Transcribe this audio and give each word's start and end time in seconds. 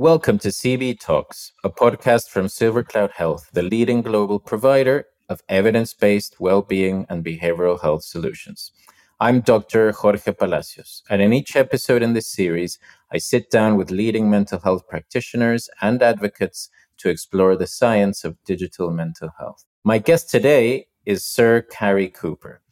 Welcome 0.00 0.38
to 0.38 0.48
CB 0.48 0.98
Talks, 0.98 1.52
a 1.62 1.68
podcast 1.68 2.30
from 2.30 2.46
SilverCloud 2.46 3.10
Health, 3.10 3.50
the 3.52 3.62
leading 3.62 4.00
global 4.00 4.38
provider 4.38 5.04
of 5.28 5.42
evidence 5.50 5.92
based 5.92 6.40
well 6.40 6.62
being 6.62 7.04
and 7.10 7.22
behavioral 7.22 7.78
health 7.78 8.04
solutions. 8.04 8.72
I'm 9.20 9.42
Dr. 9.42 9.92
Jorge 9.92 10.32
Palacios, 10.32 11.02
and 11.10 11.20
in 11.20 11.34
each 11.34 11.54
episode 11.54 12.00
in 12.02 12.14
this 12.14 12.28
series, 12.28 12.78
I 13.12 13.18
sit 13.18 13.50
down 13.50 13.76
with 13.76 13.90
leading 13.90 14.30
mental 14.30 14.58
health 14.60 14.88
practitioners 14.88 15.68
and 15.82 16.02
advocates 16.02 16.70
to 16.96 17.10
explore 17.10 17.54
the 17.54 17.66
science 17.66 18.24
of 18.24 18.42
digital 18.46 18.90
mental 18.90 19.28
health. 19.38 19.66
My 19.84 19.98
guest 19.98 20.30
today 20.30 20.86
is 21.04 21.26
Sir 21.26 21.60
Cary 21.60 22.08
Cooper, 22.08 22.62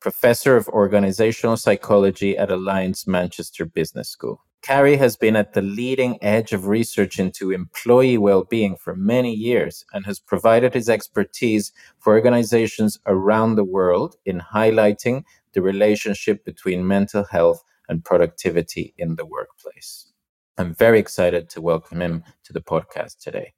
professor 0.00 0.56
of 0.56 0.68
organizational 0.68 1.58
psychology 1.58 2.38
at 2.38 2.50
Alliance 2.50 3.06
Manchester 3.06 3.66
Business 3.66 4.08
School. 4.08 4.42
Cary 4.62 4.96
has 4.96 5.16
been 5.16 5.36
at 5.36 5.52
the 5.52 5.62
leading 5.62 6.22
edge 6.22 6.52
of 6.52 6.66
research 6.66 7.18
into 7.18 7.52
employee 7.52 8.18
well-being 8.18 8.76
for 8.76 8.94
many 8.94 9.32
years 9.32 9.84
and 9.92 10.04
has 10.04 10.18
provided 10.18 10.74
his 10.74 10.88
expertise 10.88 11.72
for 11.98 12.14
organizations 12.14 12.98
around 13.06 13.54
the 13.54 13.64
world 13.64 14.16
in 14.26 14.40
highlighting 14.40 15.22
the 15.52 15.62
relationship 15.62 16.44
between 16.44 16.86
mental 16.86 17.24
health 17.24 17.62
and 17.88 18.04
productivity 18.04 18.94
in 18.98 19.16
the 19.16 19.24
workplace. 19.24 20.12
I'm 20.58 20.74
very 20.74 20.98
excited 20.98 21.48
to 21.50 21.60
welcome 21.60 22.02
him 22.02 22.24
to 22.44 22.52
the 22.52 22.60
podcast 22.60 23.20
today. 23.20 23.54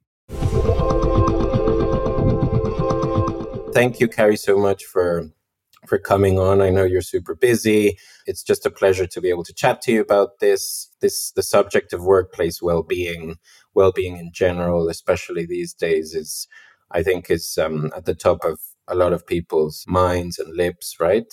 Thank 3.72 4.00
you, 4.00 4.08
Cary, 4.08 4.36
so 4.36 4.58
much 4.58 4.84
for 4.84 5.30
for 5.90 5.98
coming 5.98 6.38
on. 6.38 6.62
I 6.62 6.70
know 6.70 6.84
you're 6.84 7.02
super 7.02 7.34
busy. 7.34 7.98
It's 8.24 8.44
just 8.44 8.64
a 8.64 8.70
pleasure 8.70 9.08
to 9.08 9.20
be 9.20 9.28
able 9.28 9.42
to 9.42 9.52
chat 9.52 9.82
to 9.82 9.92
you 9.92 10.00
about 10.00 10.38
this, 10.38 10.88
this, 11.00 11.32
the 11.32 11.42
subject 11.42 11.92
of 11.92 12.04
workplace 12.04 12.62
well-being, 12.62 13.38
well-being 13.74 14.16
in 14.16 14.30
general, 14.32 14.88
especially 14.88 15.46
these 15.46 15.74
days 15.74 16.14
is, 16.14 16.46
I 16.92 17.02
think 17.02 17.28
is 17.28 17.58
um, 17.58 17.90
at 17.96 18.04
the 18.04 18.14
top 18.14 18.44
of 18.44 18.60
a 18.86 18.94
lot 18.94 19.12
of 19.12 19.26
people's 19.26 19.84
minds 19.88 20.38
and 20.38 20.56
lips, 20.56 21.00
right? 21.00 21.32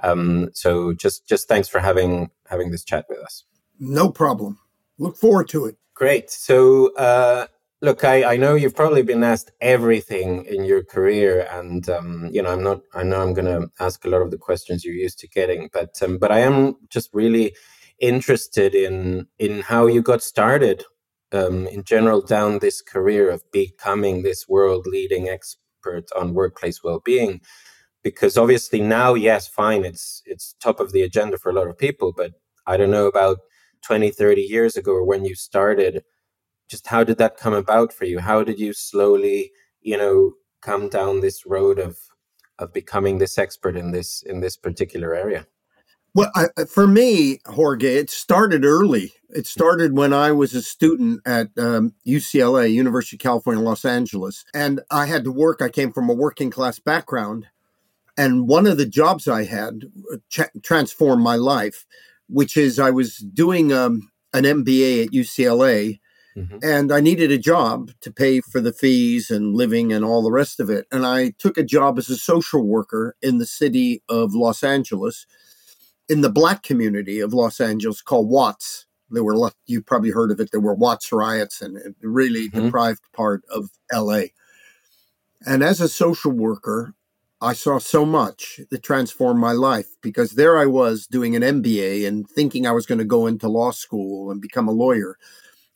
Um, 0.00 0.48
so 0.54 0.94
just, 0.94 1.28
just 1.28 1.46
thanks 1.46 1.68
for 1.68 1.78
having, 1.78 2.30
having 2.48 2.70
this 2.70 2.84
chat 2.84 3.04
with 3.10 3.18
us. 3.18 3.44
No 3.78 4.10
problem. 4.10 4.58
Look 4.96 5.18
forward 5.18 5.48
to 5.50 5.66
it. 5.66 5.76
Great. 5.92 6.30
So, 6.30 6.94
uh, 6.94 7.46
Look, 7.80 8.02
I, 8.02 8.34
I 8.34 8.36
know 8.36 8.56
you've 8.56 8.74
probably 8.74 9.02
been 9.02 9.22
asked 9.22 9.52
everything 9.60 10.44
in 10.46 10.64
your 10.64 10.82
career, 10.82 11.46
and 11.52 11.88
um, 11.88 12.28
you 12.32 12.42
know 12.42 12.50
I'm 12.50 12.62
not. 12.62 12.80
I 12.92 13.04
know 13.04 13.22
I'm 13.22 13.34
going 13.34 13.44
to 13.46 13.70
ask 13.78 14.04
a 14.04 14.08
lot 14.08 14.22
of 14.22 14.32
the 14.32 14.38
questions 14.38 14.84
you're 14.84 14.94
used 14.94 15.20
to 15.20 15.28
getting, 15.28 15.70
but 15.72 15.96
um, 16.02 16.18
but 16.18 16.32
I 16.32 16.40
am 16.40 16.74
just 16.90 17.10
really 17.12 17.54
interested 18.00 18.74
in 18.74 19.28
in 19.38 19.60
how 19.60 19.86
you 19.86 20.02
got 20.02 20.22
started 20.22 20.84
um, 21.32 21.68
in 21.68 21.84
general 21.84 22.20
down 22.20 22.58
this 22.58 22.82
career 22.82 23.30
of 23.30 23.44
becoming 23.52 24.22
this 24.22 24.48
world 24.48 24.86
leading 24.88 25.28
expert 25.28 26.08
on 26.16 26.34
workplace 26.34 26.82
well 26.82 27.00
being, 27.04 27.40
because 28.02 28.36
obviously 28.36 28.80
now, 28.80 29.14
yes, 29.14 29.48
fine, 29.48 29.84
it's 29.84 30.22
it's 30.26 30.54
top 30.60 30.80
of 30.80 30.92
the 30.92 31.02
agenda 31.02 31.38
for 31.38 31.50
a 31.50 31.54
lot 31.54 31.68
of 31.68 31.78
people, 31.78 32.12
but 32.16 32.32
I 32.66 32.76
don't 32.76 32.90
know 32.90 33.06
about 33.06 33.38
20, 33.86 34.10
30 34.10 34.42
years 34.42 34.76
ago 34.76 35.02
when 35.04 35.24
you 35.24 35.34
started 35.34 36.02
just 36.68 36.86
how 36.86 37.02
did 37.02 37.18
that 37.18 37.36
come 37.36 37.54
about 37.54 37.92
for 37.92 38.04
you? 38.04 38.20
How 38.20 38.44
did 38.44 38.58
you 38.58 38.72
slowly, 38.72 39.52
you 39.80 39.96
know, 39.96 40.34
come 40.60 40.88
down 40.88 41.20
this 41.20 41.46
road 41.46 41.78
of 41.78 41.98
of 42.58 42.72
becoming 42.72 43.18
this 43.18 43.38
expert 43.38 43.76
in 43.76 43.92
this 43.92 44.22
in 44.22 44.40
this 44.40 44.56
particular 44.56 45.14
area? 45.14 45.46
Well, 46.14 46.30
I, 46.34 46.48
for 46.64 46.86
me, 46.86 47.38
Jorge, 47.46 47.94
it 47.94 48.10
started 48.10 48.64
early. 48.64 49.12
It 49.28 49.46
started 49.46 49.96
when 49.96 50.12
I 50.12 50.32
was 50.32 50.54
a 50.54 50.62
student 50.62 51.20
at 51.26 51.50
um, 51.58 51.94
UCLA, 52.06 52.72
University 52.72 53.16
of 53.16 53.20
California, 53.20 53.62
Los 53.62 53.84
Angeles, 53.84 54.44
and 54.54 54.80
I 54.90 55.06
had 55.06 55.22
to 55.24 55.32
work. 55.32 55.62
I 55.62 55.68
came 55.68 55.92
from 55.92 56.08
a 56.08 56.14
working 56.14 56.50
class 56.50 56.78
background, 56.78 57.46
and 58.16 58.48
one 58.48 58.66
of 58.66 58.78
the 58.78 58.86
jobs 58.86 59.28
I 59.28 59.44
had 59.44 59.84
uh, 60.12 60.44
transformed 60.62 61.22
my 61.22 61.36
life, 61.36 61.86
which 62.28 62.56
is 62.56 62.78
I 62.78 62.90
was 62.90 63.18
doing 63.18 63.72
um, 63.72 64.10
an 64.32 64.44
MBA 64.44 65.04
at 65.04 65.12
UCLA 65.12 66.00
Mm-hmm. 66.38 66.58
And 66.62 66.92
I 66.92 67.00
needed 67.00 67.32
a 67.32 67.38
job 67.38 67.90
to 68.00 68.12
pay 68.12 68.40
for 68.40 68.60
the 68.60 68.72
fees 68.72 69.30
and 69.30 69.56
living 69.56 69.92
and 69.92 70.04
all 70.04 70.22
the 70.22 70.30
rest 70.30 70.60
of 70.60 70.70
it. 70.70 70.86
And 70.92 71.04
I 71.04 71.30
took 71.38 71.58
a 71.58 71.64
job 71.64 71.98
as 71.98 72.08
a 72.08 72.16
social 72.16 72.62
worker 72.62 73.16
in 73.20 73.38
the 73.38 73.46
city 73.46 74.02
of 74.08 74.34
Los 74.34 74.62
Angeles, 74.62 75.26
in 76.08 76.20
the 76.20 76.30
black 76.30 76.62
community 76.62 77.20
of 77.20 77.34
Los 77.34 77.60
Angeles 77.60 78.00
called 78.00 78.28
Watts. 78.28 78.86
There 79.10 79.24
were, 79.24 79.50
you 79.66 79.82
probably 79.82 80.10
heard 80.10 80.30
of 80.30 80.38
it, 80.38 80.50
there 80.52 80.60
were 80.60 80.74
Watts 80.74 81.10
riots 81.12 81.60
and 81.60 81.76
a 81.78 81.92
really 82.02 82.48
mm-hmm. 82.48 82.66
deprived 82.66 83.02
part 83.12 83.42
of 83.50 83.70
LA. 83.92 84.24
And 85.46 85.62
as 85.62 85.80
a 85.80 85.88
social 85.88 86.32
worker, 86.32 86.94
I 87.40 87.52
saw 87.52 87.78
so 87.78 88.04
much 88.04 88.60
that 88.70 88.82
transformed 88.82 89.40
my 89.40 89.52
life 89.52 89.86
because 90.02 90.32
there 90.32 90.58
I 90.58 90.66
was 90.66 91.06
doing 91.06 91.36
an 91.36 91.42
MBA 91.42 92.06
and 92.06 92.28
thinking 92.28 92.66
I 92.66 92.72
was 92.72 92.84
going 92.84 92.98
to 92.98 93.04
go 93.04 93.28
into 93.28 93.48
law 93.48 93.70
school 93.70 94.30
and 94.30 94.40
become 94.40 94.66
a 94.66 94.72
lawyer. 94.72 95.16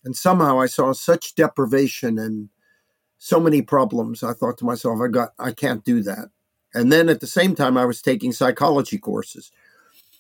And 0.05 0.17
somehow 0.17 0.61
I 0.61 0.67
saw 0.67 0.93
such 0.93 1.35
deprivation 1.35 2.19
and 2.19 2.49
so 3.19 3.39
many 3.39 3.63
problems. 3.63 4.23
I 4.23 4.33
thought 4.33 4.59
to 4.59 4.65
myself, 4.65 4.99
I 5.01 5.09
got, 5.09 5.31
I 5.39 5.53
can't 5.53 5.85
do 5.85 6.03
that. 6.03 6.31
And 6.75 6.91
then 6.91 7.09
at 7.09 7.21
the 7.21 7.27
same 7.27 7.55
time, 7.55 7.77
I 7.77 7.85
was 7.85 8.03
taking 8.03 8.33
psychology 8.33 8.99
courses. 8.99 9.53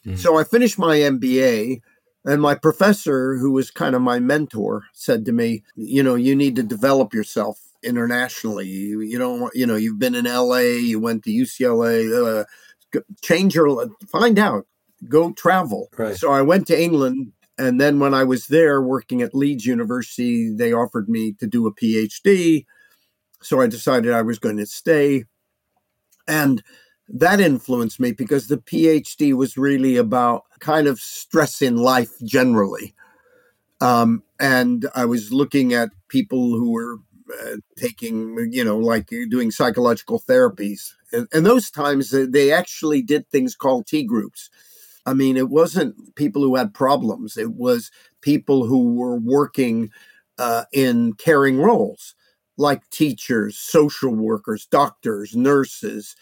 Mm-hmm. 0.06 0.16
So 0.16 0.38
I 0.38 0.44
finished 0.44 0.78
my 0.78 0.96
MBA, 0.98 1.80
and 2.24 2.42
my 2.42 2.54
professor, 2.54 3.36
who 3.36 3.52
was 3.52 3.70
kind 3.70 3.94
of 3.94 4.02
my 4.02 4.18
mentor, 4.18 4.84
said 4.92 5.24
to 5.24 5.32
me, 5.32 5.62
"You 5.76 6.02
know, 6.02 6.14
you 6.14 6.36
need 6.36 6.56
to 6.56 6.62
develop 6.62 7.14
yourself 7.14 7.60
internationally. 7.82 8.68
You, 8.68 9.00
you 9.00 9.18
don't, 9.18 9.52
you 9.54 9.66
know, 9.66 9.76
you've 9.76 9.98
been 9.98 10.14
in 10.14 10.26
LA, 10.26 10.58
you 10.58 11.00
went 11.00 11.24
to 11.24 11.30
UCLA, 11.30 12.42
uh, 12.42 13.00
change 13.22 13.54
your, 13.54 13.88
find 14.08 14.38
out, 14.38 14.66
go 15.08 15.32
travel." 15.32 15.88
Right. 15.96 16.16
So 16.16 16.32
I 16.32 16.42
went 16.42 16.66
to 16.68 16.80
England 16.80 17.32
and 17.58 17.80
then 17.80 17.98
when 17.98 18.14
I 18.14 18.24
was 18.24 18.46
there 18.46 18.80
working 18.80 19.22
at 19.22 19.34
Leeds 19.34 19.66
University, 19.66 20.52
they 20.54 20.72
offered 20.72 21.08
me 21.08 21.32
to 21.34 21.46
do 21.46 21.66
a 21.66 21.74
PhD. 21.74 22.64
So 23.42 23.60
I 23.60 23.66
decided 23.66 24.12
I 24.12 24.22
was 24.22 24.38
going 24.38 24.56
to 24.56 24.66
stay. 24.66 25.24
And 26.26 26.62
that 27.08 27.40
influenced 27.40 28.00
me 28.00 28.12
because 28.12 28.46
the 28.46 28.56
PhD 28.56 29.34
was 29.34 29.58
really 29.58 29.96
about 29.96 30.44
kind 30.60 30.86
of 30.86 30.98
stress 30.98 31.60
in 31.60 31.76
life 31.76 32.12
generally. 32.24 32.94
Um, 33.80 34.22
and 34.40 34.88
I 34.94 35.04
was 35.04 35.32
looking 35.32 35.74
at 35.74 35.90
people 36.08 36.52
who 36.52 36.70
were 36.70 36.98
uh, 37.42 37.56
taking, 37.76 38.48
you 38.50 38.64
know, 38.64 38.78
like 38.78 39.10
doing 39.28 39.50
psychological 39.50 40.20
therapies. 40.20 40.92
And, 41.12 41.28
and 41.32 41.44
those 41.44 41.70
times 41.70 42.10
they 42.10 42.52
actually 42.52 43.02
did 43.02 43.28
things 43.28 43.56
called 43.56 43.86
T 43.86 44.04
groups 44.04 44.48
I 45.04 45.14
mean, 45.14 45.36
it 45.36 45.48
wasn't 45.48 46.14
people 46.14 46.42
who 46.42 46.56
had 46.56 46.74
problems, 46.74 47.36
it 47.36 47.52
was 47.52 47.90
people 48.20 48.66
who 48.66 48.94
were 48.94 49.18
working 49.18 49.90
uh, 50.38 50.64
in 50.72 51.14
caring 51.14 51.58
roles 51.58 52.14
like 52.56 52.88
teachers, 52.90 53.56
social 53.56 54.14
workers, 54.14 54.66
doctors, 54.66 55.34
nurses, 55.34 56.16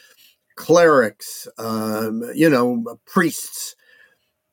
clerics, 0.57 1.49
um, 1.59 2.23
you 2.35 2.49
know, 2.49 2.99
priests 3.07 3.75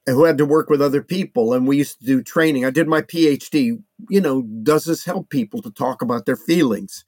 who 0.06 0.24
had 0.24 0.38
to 0.38 0.46
work 0.46 0.70
with 0.70 0.82
other 0.82 1.02
people. 1.02 1.54
And 1.54 1.68
we 1.68 1.78
used 1.78 2.00
to 2.00 2.06
do 2.06 2.24
training. 2.24 2.66
I 2.66 2.70
did 2.70 2.88
my 2.88 3.02
PhD. 3.02 3.82
You 4.10 4.22
know, 4.22 4.44
does 4.64 4.86
this 4.86 5.04
help 5.04 5.30
people 5.30 5.62
to 5.62 5.72
talk 5.72 6.02
about 6.02 6.26
their 6.26 6.38
feelings? 6.38 7.04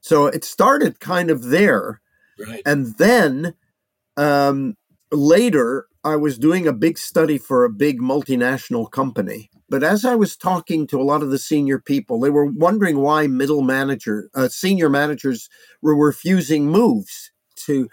So 0.00 0.26
it 0.26 0.44
started 0.44 1.00
kind 1.00 1.30
of 1.30 1.44
there. 1.44 2.00
Right. 2.38 2.62
And 2.64 2.96
then 2.96 3.54
um, 4.16 4.76
later, 5.12 5.86
I 6.04 6.16
was 6.16 6.38
doing 6.38 6.66
a 6.66 6.72
big 6.72 6.98
study 6.98 7.38
for 7.38 7.64
a 7.64 7.70
big 7.70 8.00
multinational 8.00 8.90
company. 8.90 9.50
But 9.68 9.82
as 9.82 10.04
I 10.04 10.16
was 10.16 10.36
talking 10.36 10.86
to 10.88 11.00
a 11.00 11.04
lot 11.04 11.22
of 11.22 11.30
the 11.30 11.38
senior 11.38 11.78
people, 11.78 12.20
they 12.20 12.30
were 12.30 12.46
wondering 12.46 12.98
why 12.98 13.26
middle 13.26 13.62
manager, 13.62 14.28
uh, 14.34 14.48
senior 14.48 14.90
managers 14.90 15.48
were 15.80 15.96
refusing 15.96 16.66
moves 16.66 17.30
to 17.66 17.88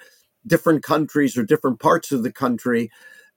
different 0.46 0.84
countries 0.84 1.38
or 1.38 1.44
different 1.44 1.80
parts 1.80 2.12
of 2.12 2.24
the 2.24 2.32
country. 2.32 2.90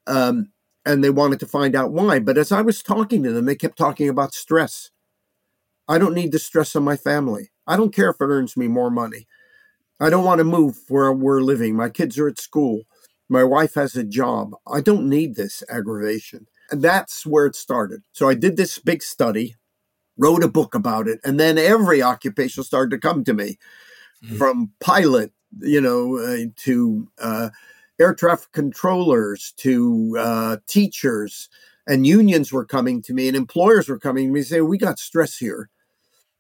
Um, 0.07 0.51
and 0.85 1.05
they 1.05 1.11
wanted 1.11 1.39
to 1.41 1.47
find 1.47 1.77
out 1.77 1.93
why. 1.93 2.19
But 2.19 2.39
as 2.39 2.51
I 2.51 2.63
was 2.63 2.83
talking 2.83 3.23
to 3.23 3.33
them, 3.33 3.45
they 3.45 3.55
kept 3.55 3.79
talking 3.79 4.09
about 4.09 4.35
stress. 4.35 4.91
I 5.89 5.99
don't 5.99 6.15
need 6.15 6.33
the 6.33 6.39
stress 6.39 6.75
on 6.75 6.83
my 6.85 6.97
family. 6.97 7.51
I 7.67 7.77
don't 7.77 7.95
care 7.95 8.11
if 8.11 8.17
it 8.21 8.25
earns 8.25 8.57
me 8.57 8.67
more 8.67 8.91
money. 8.91 9.27
I 10.01 10.11
don't 10.11 10.25
want 10.25 10.39
to 10.39 10.45
move 10.45 10.79
where 10.89 11.13
we're 11.13 11.41
living. 11.41 11.77
My 11.77 11.89
kids 11.89 12.19
are 12.19 12.29
at 12.29 12.41
school. 12.41 12.83
My 13.33 13.45
wife 13.45 13.75
has 13.75 13.97
a 13.97 14.05
job. 14.05 14.55
I 14.67 14.83
don't 14.83 15.09
need 15.09 15.37
this 15.37 15.63
aggravation. 15.71 16.49
And 16.71 16.83
that's 16.83 17.25
where 17.25 17.47
it 17.47 17.57
started. 17.57 18.03
So 18.13 18.29
I 18.29 18.35
did 18.35 18.59
this 18.59 18.79
big 18.79 19.03
study, 19.03 19.57
wrote 20.19 20.45
a 20.45 20.49
book 20.49 20.75
about 20.75 21.09
it, 21.09 21.19
and 21.25 21.41
then 21.41 21.57
every 21.57 22.03
occupation 22.03 22.63
started 22.63 22.91
to 22.91 22.99
come 22.99 23.25
to 23.25 23.33
me 23.33 23.59
mm-hmm. 24.23 24.37
from 24.37 24.73
pilot, 24.81 25.33
you 25.61 25.81
know, 25.81 26.19
uh, 26.19 26.51
to 26.57 27.09
uh, 27.19 27.49
air 27.99 28.15
traffic 28.15 28.53
controllers, 28.53 29.55
to 29.57 30.15
uh, 30.19 30.57
teachers, 30.67 31.49
and 31.87 32.07
unions 32.07 32.53
were 32.53 32.67
coming 32.67 33.01
to 33.01 33.15
me 33.15 33.29
and 33.29 33.37
employers 33.37 33.89
were 33.89 33.99
coming 33.99 34.29
to 34.29 34.33
me 34.33 34.43
saying, 34.43 34.69
We 34.69 34.77
got 34.77 34.99
stress 34.99 35.39
here. 35.39 35.71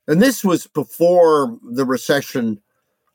And 0.06 0.21
this 0.21 0.44
was 0.44 0.67
before 0.67 1.59
the 1.62 1.87
recession. 1.87 2.61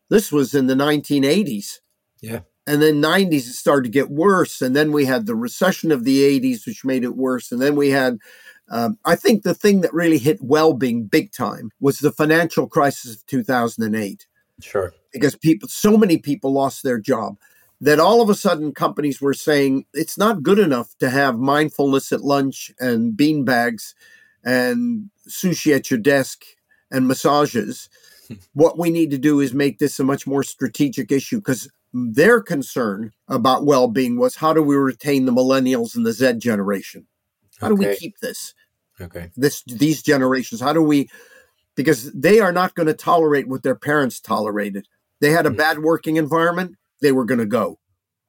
This 0.09 0.31
was 0.31 0.55
in 0.55 0.65
the 0.65 0.73
1980s. 0.73 1.79
Yeah. 2.21 2.39
And 2.67 2.81
then 2.81 3.01
90s 3.01 3.47
it 3.47 3.53
started 3.53 3.85
to 3.85 3.89
get 3.89 4.11
worse. 4.11 4.61
And 4.61 4.75
then 4.75 4.91
we 4.91 5.05
had 5.05 5.25
the 5.25 5.35
recession 5.35 5.91
of 5.91 6.03
the 6.03 6.39
80s, 6.39 6.67
which 6.67 6.85
made 6.85 7.03
it 7.03 7.15
worse. 7.15 7.51
And 7.51 7.61
then 7.61 7.75
we 7.75 7.89
had 7.89 8.19
um, 8.69 8.97
I 9.05 9.15
think 9.15 9.43
the 9.43 9.53
thing 9.53 9.81
that 9.81 9.93
really 9.93 10.17
hit 10.17 10.41
well-being 10.41 11.05
big 11.05 11.31
time 11.31 11.71
was 11.79 11.99
the 11.99 12.11
financial 12.11 12.67
crisis 12.67 13.15
of 13.15 13.25
2008. 13.27 14.27
Sure. 14.59 14.93
Because 15.13 15.35
people, 15.35 15.69
so 15.69 15.97
many 15.97 16.17
people 16.17 16.51
lost 16.51 16.83
their 16.83 16.99
job 16.99 17.37
that 17.79 17.99
all 17.99 18.21
of 18.21 18.29
a 18.29 18.35
sudden 18.35 18.73
companies 18.73 19.21
were 19.21 19.33
saying 19.33 19.85
it's 19.93 20.17
not 20.17 20.43
good 20.43 20.59
enough 20.59 20.97
to 20.97 21.09
have 21.09 21.37
mindfulness 21.37 22.11
at 22.11 22.21
lunch 22.21 22.71
and 22.79 23.15
bean 23.15 23.45
bags 23.45 23.95
and 24.43 25.09
sushi 25.29 25.75
at 25.75 25.89
your 25.89 25.99
desk 25.99 26.43
and 26.91 27.07
massages. 27.07 27.89
what 28.53 28.77
we 28.77 28.89
need 28.89 29.11
to 29.11 29.17
do 29.17 29.39
is 29.39 29.53
make 29.53 29.79
this 29.79 29.99
a 29.99 30.03
much 30.03 30.27
more 30.27 30.43
strategic 30.43 31.11
issue 31.11 31.37
because 31.37 31.69
their 31.93 32.41
concern 32.41 33.11
about 33.27 33.65
well-being 33.65 34.17
was 34.17 34.35
how 34.35 34.53
do 34.53 34.61
we 34.61 34.75
retain 34.75 35.25
the 35.25 35.31
millennials 35.31 35.95
and 35.95 36.05
the 36.05 36.11
Z 36.11 36.33
generation? 36.33 37.07
How 37.59 37.67
okay. 37.71 37.83
do 37.83 37.89
we 37.89 37.95
keep 37.95 38.19
this? 38.19 38.53
Okay. 38.99 39.31
This 39.35 39.63
these 39.63 40.01
generations. 40.01 40.61
How 40.61 40.73
do 40.73 40.81
we 40.81 41.09
because 41.75 42.11
they 42.11 42.39
are 42.39 42.51
not 42.51 42.75
going 42.75 42.87
to 42.87 42.93
tolerate 42.93 43.47
what 43.47 43.63
their 43.63 43.75
parents 43.75 44.19
tolerated. 44.19 44.87
They 45.21 45.31
had 45.31 45.45
a 45.45 45.49
mm-hmm. 45.49 45.57
bad 45.57 45.79
working 45.79 46.17
environment, 46.17 46.75
they 47.01 47.11
were 47.11 47.23
going 47.23 47.39
to 47.39 47.45
go. 47.45 47.79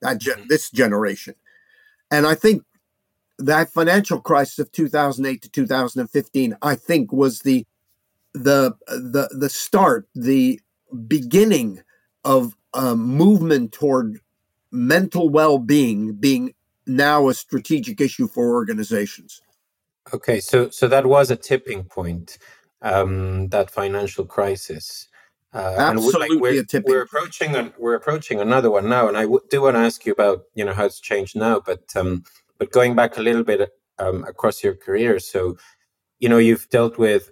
That 0.03 0.19
gen- 0.19 0.37
mm-hmm. 0.37 0.49
this 0.49 0.71
generation. 0.71 1.35
And 2.11 2.27
I 2.27 2.35
think 2.35 2.63
that 3.39 3.73
financial 3.73 4.21
crisis 4.21 4.59
of 4.59 4.71
2008 4.73 5.43
to 5.43 5.51
2015 5.51 6.57
I 6.61 6.75
think 6.75 7.13
was 7.13 7.41
the 7.41 7.67
the 8.35 8.75
the 8.89 9.29
the 9.33 9.49
start, 9.49 10.09
the 10.15 10.61
beginning 11.07 11.83
of 12.25 12.55
a 12.75 12.95
movement 12.95 13.73
toward 13.73 14.21
mental 14.71 15.29
well-being 15.29 16.15
being 16.15 16.55
now 16.87 17.29
a 17.29 17.35
strategic 17.35 18.01
issue 18.01 18.29
for 18.29 18.53
organizations. 18.55 19.41
Okay, 20.13 20.41
so 20.41 20.71
so 20.71 20.89
that 20.89 21.07
was 21.07 21.31
a 21.31 21.37
tipping 21.37 21.85
point, 21.85 22.39
um, 22.81 23.49
that 23.49 23.71
financial 23.71 24.25
crisis. 24.25 25.09
Uh, 25.53 25.75
Absolutely, 25.79 26.37
like 26.37 26.41
we're, 26.43 26.61
a 26.61 26.65
tipping. 26.65 26.91
We're 26.91 27.03
approaching 27.03 27.55
an, 27.55 27.73
we're 27.79 27.95
approaching 27.95 28.41
another 28.41 28.71
one 28.71 28.89
now, 28.89 29.09
and 29.09 29.17
I 29.17 29.23
w- 29.23 29.41
do 29.51 29.63
want 29.63 29.77
to 29.77 29.81
ask 29.81 30.05
you 30.07 30.13
about 30.13 30.45
you 30.55 30.65
know 30.65 30.73
how 30.73 30.87
it's 30.87 31.01
changed 31.01 31.37
now, 31.37 31.61
but 31.61 31.85
um, 31.97 32.25
but 32.59 32.73
going 32.73 32.95
back 32.95 33.17
a 33.19 33.23
little 33.23 33.45
bit 33.45 33.71
um, 33.99 34.25
across 34.25 34.63
your 34.63 34.75
career, 34.75 35.19
so 35.19 35.57
you 36.21 36.29
know 36.29 36.39
you've 36.39 36.69
dealt 36.71 36.99
with 36.99 37.31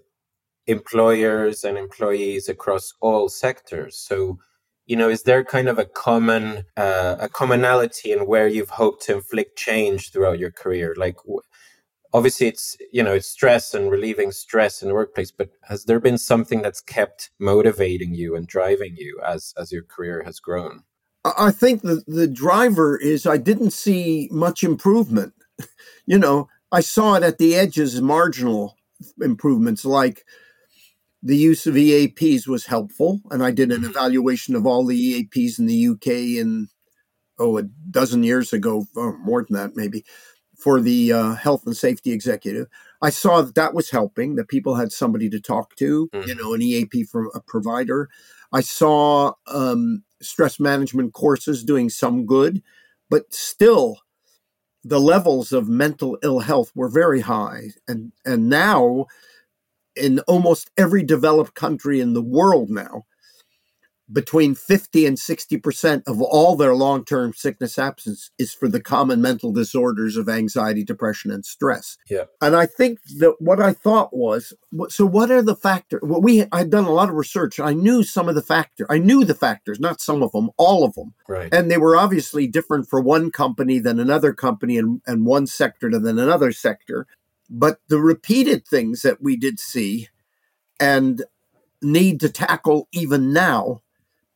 employers 0.67 1.65
and 1.65 1.79
employees 1.79 2.49
across 2.49 2.93
all 3.01 3.29
sectors. 3.29 3.97
So 3.97 4.39
you 4.87 4.97
know 4.97 5.09
is 5.09 5.23
there 5.25 5.45
kind 5.45 5.69
of 5.69 5.79
a 5.79 5.85
common 5.85 6.65
uh, 6.77 7.17
a 7.21 7.29
commonality 7.29 8.13
in 8.13 8.27
where 8.27 8.49
you've 8.49 8.71
hoped 8.71 9.03
to 9.05 9.15
inflict 9.15 9.59
change 9.59 10.13
throughout 10.13 10.39
your 10.39 10.51
career? 10.51 10.95
Like 10.97 11.17
obviously 12.13 12.47
it's 12.47 12.77
you 12.93 13.03
know 13.03 13.13
it's 13.15 13.27
stress 13.27 13.75
and 13.75 13.91
relieving 13.91 14.33
stress 14.33 14.81
in 14.83 14.89
the 14.89 14.95
workplace 14.95 15.31
but 15.31 15.51
has 15.65 15.85
there 15.85 16.01
been 16.01 16.17
something 16.17 16.63
that's 16.63 16.81
kept 16.81 17.31
motivating 17.39 18.15
you 18.15 18.35
and 18.35 18.47
driving 18.47 18.97
you 18.97 19.21
as 19.27 19.53
as 19.59 19.71
your 19.73 19.83
career 19.83 20.23
has 20.25 20.41
grown? 20.41 20.83
I 21.25 21.51
think 21.51 21.83
the 21.83 22.03
the 22.07 22.27
driver 22.27 22.97
is 22.97 23.27
i 23.27 23.37
didn't 23.37 23.73
see 23.73 24.29
much 24.33 24.63
improvement. 24.65 25.35
You 26.09 26.21
know 26.21 26.49
i 26.71 26.81
saw 26.81 27.15
it 27.15 27.25
at 27.25 27.39
the 27.39 27.57
edges 27.57 28.01
marginal 28.01 28.77
improvements 29.21 29.85
like 29.85 30.25
the 31.23 31.37
use 31.37 31.67
of 31.67 31.75
EAPs 31.75 32.47
was 32.47 32.67
helpful, 32.67 33.21
and 33.31 33.43
I 33.43 33.51
did 33.51 33.71
an 33.73 33.81
mm-hmm. 33.81 33.91
evaluation 33.91 34.55
of 34.55 34.67
all 34.67 34.85
the 34.85 35.25
EAPs 35.25 35.59
in 35.59 35.67
the 35.67 35.89
UK 35.89 36.07
in 36.39 36.69
oh 37.39 37.59
a 37.59 37.63
dozen 37.91 38.23
years 38.23 38.53
ago, 38.53 38.87
or 38.95 39.19
more 39.19 39.45
than 39.45 39.57
that 39.57 39.77
maybe, 39.77 40.05
for 40.57 40.81
the 40.81 41.13
uh, 41.13 41.35
health 41.35 41.67
and 41.67 41.77
safety 41.77 42.13
executive. 42.13 42.67
I 43.03 43.11
saw 43.11 43.43
that 43.43 43.55
that 43.55 43.75
was 43.75 43.91
helping; 43.91 44.37
that 44.37 44.49
people 44.49 44.75
had 44.75 44.93
somebody 44.93 45.29
to 45.31 45.41
talk 45.41 45.75
to, 45.77 46.09
mm-hmm. 46.09 46.29
you 46.29 46.35
know, 46.35 46.55
an 46.55 46.63
EAP 46.63 47.05
from 47.05 47.31
a 47.35 47.41
provider. 47.41 48.09
I 48.53 48.61
saw 48.61 49.33
um, 49.49 50.05
stress 50.23 50.61
management 50.61 51.13
courses 51.13 51.65
doing 51.65 51.91
some 51.91 52.27
good, 52.27 52.63
but 53.11 53.35
still 53.35 53.99
the 54.85 55.01
levels 55.01 55.53
of 55.53 55.69
mental 55.69 56.17
ill 56.23 56.41
health 56.41 56.71
were 56.77 56.89
very 56.89 57.21
high 57.21 57.71
and 57.89 58.13
and 58.25 58.49
now 58.49 59.07
in 59.97 60.21
almost 60.21 60.71
every 60.77 61.03
developed 61.03 61.55
country 61.55 62.01
in 62.01 62.13
the 62.13 62.23
world 62.23 62.71
now, 62.71 63.05
between 64.11 64.55
50 64.55 65.07
and 65.07 65.17
60% 65.17 66.03
of 66.07 66.23
all 66.23 66.57
their 66.57 66.75
long 66.75 67.05
term 67.05 67.33
sickness 67.33 67.79
absence 67.79 68.31
is 68.39 68.55
for 68.55 68.69
the 68.69 68.81
common 68.81 69.21
mental 69.21 69.53
disorders 69.53 70.17
of 70.17 70.29
anxiety, 70.29 70.85
depression, 70.85 71.31
and 71.31 71.45
stress. 71.45 71.97
Yeah. 72.09 72.25
And 72.41 72.55
I 72.55 72.67
think 72.67 73.01
that 73.19 73.37
what 73.41 73.61
I 73.61 73.73
thought 73.73 74.17
was 74.17 74.53
so, 74.89 75.07
what 75.07 75.31
are 75.31 75.43
the 75.43 75.57
factors? 75.57 76.01
Well, 76.03 76.21
we 76.21 76.45
I'd 76.53 76.71
done 76.71 76.85
a 76.85 76.93
lot 76.93 77.09
of 77.09 77.17
research. 77.17 77.59
I 77.59 77.73
knew 77.73 78.03
some 78.03 78.29
of 78.29 78.35
the 78.35 78.43
factors. 78.43 78.87
I 78.89 78.99
knew 78.99 79.25
the 79.25 79.35
factors, 79.35 79.81
not 79.81 80.01
some 80.01 80.23
of 80.23 80.33
them, 80.33 80.51
all 80.57 80.85
of 80.85 80.95
them. 80.95 81.15
Right. 81.29 81.53
And 81.53 81.71
they 81.71 81.79
were 81.79 81.97
obviously 81.97 82.47
different 82.47 82.89
for 82.89 83.01
one 83.01 83.31
company 83.31 83.79
than 83.79 83.99
another 83.99 84.33
company 84.33 84.79
and, 84.79 85.01
and 85.07 85.27
one 85.27 85.47
sector 85.47 85.91
than 85.91 86.19
another 86.19 86.53
sector. 86.53 87.07
But 87.49 87.81
the 87.89 88.01
repeated 88.01 88.67
things 88.67 89.03
that 89.03 89.23
we 89.23 89.37
did 89.37 89.61
see 89.61 90.09
and 90.81 91.25
need 91.83 92.21
to 92.21 92.29
tackle 92.29 92.89
even 92.93 93.33
now 93.33 93.83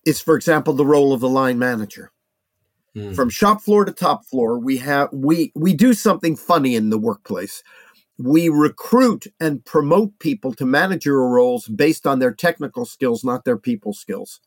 is, 0.06 0.20
for 0.20 0.36
example, 0.36 0.74
the 0.74 0.86
role 0.86 1.12
of 1.12 1.20
the 1.20 1.28
line 1.28 1.58
manager. 1.58 2.12
Mm. 2.96 3.14
From 3.14 3.30
shop 3.30 3.62
floor 3.62 3.84
to 3.84 3.92
top 3.92 4.24
floor, 4.26 4.58
we 4.58 4.78
have 4.78 5.08
we 5.12 5.52
we 5.54 5.74
do 5.74 5.94
something 5.94 6.36
funny 6.36 6.74
in 6.74 6.90
the 6.90 6.98
workplace. 6.98 7.62
We 8.18 8.48
recruit 8.48 9.26
and 9.38 9.64
promote 9.64 10.18
people 10.18 10.52
to 10.54 10.66
managerial 10.66 11.28
roles 11.28 11.68
based 11.68 12.06
on 12.06 12.18
their 12.18 12.32
technical 12.32 12.84
skills, 12.84 13.24
not 13.24 13.44
their 13.44 13.56
people 13.56 13.92
skills. 13.92 14.40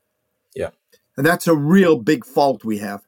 Yeah. 0.55 0.69
And 1.17 1.25
that's 1.25 1.47
a 1.47 1.55
real 1.55 1.97
big 1.97 2.25
fault 2.25 2.63
we 2.63 2.79
have. 2.79 3.01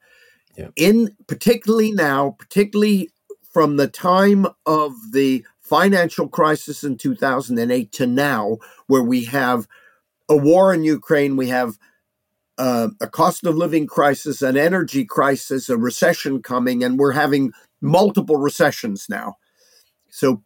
Yeah. 0.57 0.69
In 0.75 1.15
particularly 1.27 1.91
now, 1.91 2.35
particularly 2.39 3.09
from 3.55 3.77
the 3.77 3.88
time 3.88 4.45
of 4.65 4.91
the 5.13 5.41
financial 5.62 6.27
crisis 6.27 6.83
in 6.83 6.97
2008 6.97 7.89
to 7.93 8.05
now, 8.05 8.57
where 8.88 9.01
we 9.01 9.24
have 9.24 9.65
a 10.27 10.35
war 10.35 10.74
in 10.74 10.83
Ukraine, 10.83 11.38
we 11.38 11.47
have 11.47 11.77
uh, 12.57 12.89
a 13.00 13.07
cost 13.07 13.45
of 13.45 13.55
living 13.55 13.88
crisis, 13.88 14.41
an 14.41 14.57
energy 14.57 15.05
crisis, 15.05 15.69
a 15.69 15.77
recession 15.77 16.41
coming, 16.41 16.83
and 16.83 17.00
we're 17.00 17.13
having 17.13 17.53
multiple 17.79 18.35
recessions 18.35 19.05
now. 19.07 19.35
So, 20.09 20.43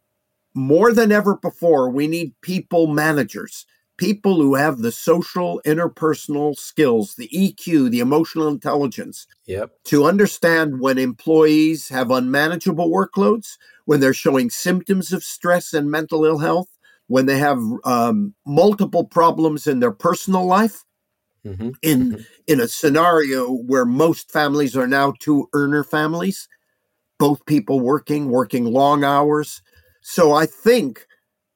more 0.54 0.92
than 0.92 1.10
ever 1.10 1.34
before, 1.36 1.90
we 1.90 2.06
need 2.06 2.40
people 2.42 2.86
managers 2.86 3.66
people 4.00 4.36
who 4.36 4.54
have 4.54 4.78
the 4.78 4.90
social 4.90 5.60
interpersonal 5.66 6.56
skills, 6.56 7.16
the 7.16 7.28
EQ, 7.28 7.90
the 7.90 8.00
emotional 8.00 8.48
intelligence 8.48 9.26
yep. 9.44 9.70
to 9.84 10.06
understand 10.06 10.80
when 10.80 10.96
employees 10.96 11.90
have 11.90 12.10
unmanageable 12.10 12.90
workloads, 12.90 13.58
when 13.84 14.00
they're 14.00 14.14
showing 14.14 14.48
symptoms 14.48 15.12
of 15.12 15.22
stress 15.22 15.74
and 15.74 15.90
mental 15.90 16.24
ill 16.24 16.38
health, 16.38 16.68
when 17.08 17.26
they 17.26 17.38
have 17.38 17.60
um, 17.84 18.34
multiple 18.46 19.04
problems 19.04 19.66
in 19.66 19.80
their 19.80 19.92
personal 19.92 20.46
life. 20.46 20.82
Mm-hmm. 21.44 21.70
In 21.82 22.12
mm-hmm. 22.12 22.22
in 22.48 22.60
a 22.60 22.68
scenario 22.68 23.50
where 23.50 23.86
most 23.86 24.30
families 24.30 24.76
are 24.76 24.86
now 24.86 25.14
two 25.20 25.48
earner 25.54 25.84
families, 25.84 26.46
both 27.18 27.46
people 27.46 27.80
working, 27.80 28.28
working 28.28 28.66
long 28.66 29.04
hours. 29.04 29.62
So 30.02 30.34
I 30.34 30.44
think 30.44 31.06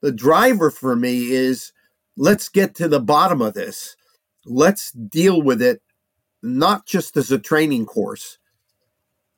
the 0.01 0.11
driver 0.11 0.71
for 0.71 0.97
me 0.97 1.33
is 1.33 1.74
let's 2.17 2.49
get 2.49 2.75
to 2.77 2.89
the 2.89 3.01
bottom 3.01 3.43
of 3.43 3.55
this. 3.55 3.97
Let's 4.47 4.93
deal 4.93 5.41
with 5.41 5.63
it, 5.63 5.81
not 6.43 6.87
just 6.87 7.17
as 7.17 7.31
a 7.31 7.39
training 7.39 7.87
course, 7.87 8.39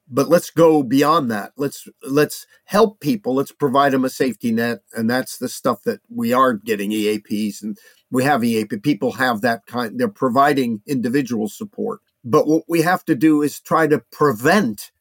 but 0.08 0.28
let's 0.28 0.50
go 0.50 0.82
beyond 0.82 1.30
that. 1.30 1.52
Let's 1.56 1.88
let's 2.02 2.46
help 2.64 3.00
people. 3.00 3.34
Let's 3.34 3.52
provide 3.52 3.92
them 3.92 4.04
a 4.04 4.10
safety 4.10 4.52
net, 4.52 4.80
and 4.94 5.08
that's 5.08 5.38
the 5.38 5.48
stuff 5.48 5.82
that 5.82 6.00
we 6.08 6.32
are 6.32 6.54
getting 6.54 6.90
EAPs, 6.90 7.62
and 7.62 7.78
we 8.10 8.24
have 8.24 8.44
EAP. 8.44 8.78
People 8.78 9.12
have 9.12 9.40
that 9.40 9.66
kind. 9.66 9.98
They're 9.98 10.08
providing 10.08 10.80
individual 10.86 11.48
support, 11.48 12.00
but 12.24 12.46
what 12.46 12.64
we 12.68 12.82
have 12.82 13.04
to 13.06 13.14
do 13.14 13.42
is 13.42 13.60
try 13.60 13.86
to 13.86 14.02
prevent 14.12 14.92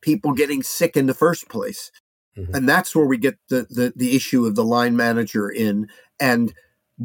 people 0.00 0.32
getting 0.32 0.62
sick 0.62 0.96
in 0.96 1.06
the 1.06 1.14
first 1.14 1.48
place, 1.48 1.90
mm-hmm. 2.36 2.54
and 2.54 2.68
that's 2.68 2.94
where 2.94 3.06
we 3.06 3.16
get 3.16 3.38
the, 3.48 3.66
the 3.70 3.92
the 3.96 4.16
issue 4.16 4.44
of 4.44 4.54
the 4.54 4.64
line 4.64 4.96
manager 4.96 5.48
in 5.48 5.88
and 6.20 6.52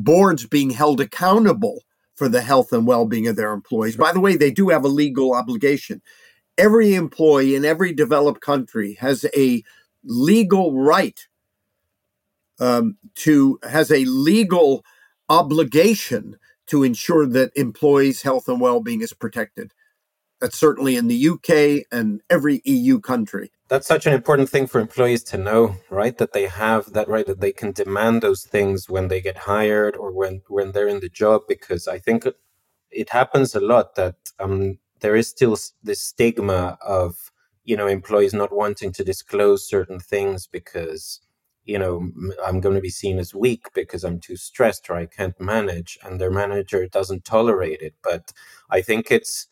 boards 0.04 0.46
being 0.46 0.70
held 0.70 1.02
accountable 1.02 1.84
for 2.16 2.28
the 2.28 2.42
health 2.42 2.74
and 2.74 2.88
well-being 2.88 3.28
of 3.28 3.36
their 3.36 3.54
employees. 3.54 3.96
By 3.96 4.12
the 4.12 4.20
way, 4.20 4.36
they 4.36 4.52
do 4.52 4.70
have 4.70 4.84
a 4.84 4.90
legal 4.90 5.34
obligation. 5.34 6.02
Every 6.58 6.96
employee 6.96 7.56
in 7.56 7.64
every 7.64 7.94
developed 7.94 8.42
country 8.42 8.94
has 8.94 9.26
a 9.36 9.64
legal 10.04 10.74
right 10.74 11.28
um, 12.60 12.98
to 13.16 13.60
has 13.70 13.92
a 13.92 14.06
legal 14.06 14.84
obligation 15.30 16.38
to 16.68 16.84
ensure 16.84 17.26
that 17.28 17.52
employees' 17.56 18.24
health 18.24 18.48
and 18.48 18.60
well-being 18.60 19.02
is 19.02 19.14
protected. 19.14 19.72
That's 20.42 20.58
certainly 20.58 20.96
in 20.96 21.08
the 21.08 21.30
UK 21.30 21.86
and 21.92 22.22
every 22.30 22.62
EU 22.66 23.00
country. 23.00 23.52
That's 23.70 23.88
such 23.88 24.06
an 24.06 24.14
important 24.14 24.50
thing 24.50 24.68
for 24.68 24.80
employees 24.80 25.24
to 25.26 25.38
know, 25.38 25.76
right? 25.90 26.18
That 26.18 26.32
they 26.34 26.48
have 26.48 26.94
that 26.94 27.10
right, 27.10 27.26
that 27.26 27.42
they 27.42 27.52
can 27.52 27.72
demand 27.74 28.22
those 28.22 28.44
things 28.44 28.90
when 28.90 29.10
they 29.10 29.20
get 29.22 29.38
hired 29.40 29.96
or 29.98 30.12
when 30.12 30.42
when 30.48 30.72
they're 30.72 30.88
in 30.88 31.02
the 31.02 31.10
job. 31.10 31.42
Because 31.48 31.88
I 31.88 32.00
think 32.00 32.26
it 32.92 33.10
happens 33.10 33.56
a 33.56 33.60
lot 33.60 33.96
that 33.96 34.16
um, 34.40 34.80
there 35.02 35.16
is 35.16 35.30
still 35.30 35.58
this 35.84 36.02
stigma 36.02 36.78
of 36.86 37.32
you 37.66 37.78
know 37.78 37.88
employees 37.88 38.34
not 38.34 38.56
wanting 38.56 38.94
to 38.94 39.04
disclose 39.04 39.68
certain 39.70 40.00
things 40.00 40.48
because 40.48 41.22
you 41.66 41.78
know 41.80 42.10
i'm 42.48 42.62
going 42.62 42.76
to 42.76 42.82
be 42.82 42.90
seen 42.90 43.20
as 43.20 43.36
weak 43.36 43.68
because 43.74 44.04
i'm 44.04 44.20
too 44.20 44.38
stressed 44.38 44.90
or 44.90 44.96
i 44.96 45.06
can't 45.06 45.40
manage 45.42 46.00
and 46.04 46.20
their 46.22 46.32
manager 46.32 46.88
doesn't 46.88 47.26
tolerate 47.26 47.82
it 47.82 47.94
but 48.04 48.32
i 48.70 48.82
think 48.82 49.12
it's 49.12 49.48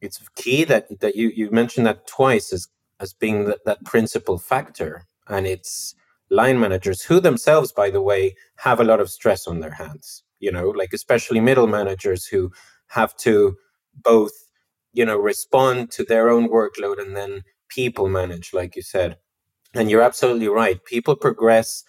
it's 0.00 0.20
key 0.36 0.64
that 0.64 0.86
that 1.00 1.16
you 1.16 1.28
you 1.34 1.50
mentioned 1.50 1.86
that 1.86 2.06
twice 2.06 2.52
as 2.52 2.68
as 3.00 3.12
being 3.12 3.46
that, 3.46 3.64
that 3.64 3.84
principal 3.84 4.38
factor. 4.38 5.06
And 5.28 5.46
it's 5.46 5.94
line 6.30 6.58
managers 6.58 7.02
who 7.02 7.20
themselves 7.20 7.70
by 7.72 7.90
the 7.90 8.02
way 8.02 8.34
have 8.56 8.80
a 8.80 8.84
lot 8.84 8.98
of 9.00 9.10
stress 9.10 9.46
on 9.46 9.60
their 9.60 9.72
hands 9.72 10.24
you 10.40 10.50
know 10.50 10.70
like 10.70 10.92
especially 10.94 11.38
middle 11.38 11.66
managers 11.66 12.26
who 12.26 12.50
have 12.88 13.14
to 13.16 13.56
both 13.94 14.32
you 14.92 15.04
know 15.04 15.18
respond 15.18 15.90
to 15.90 16.04
their 16.04 16.30
own 16.30 16.48
workload 16.48 17.00
and 17.00 17.16
then 17.16 17.42
people 17.68 18.08
manage 18.08 18.52
like 18.54 18.76
you 18.76 18.82
said. 18.82 19.18
And 19.74 19.90
you're 19.90 20.02
absolutely 20.02 20.48
right. 20.48 20.84
People 20.84 21.16
progress 21.16 21.84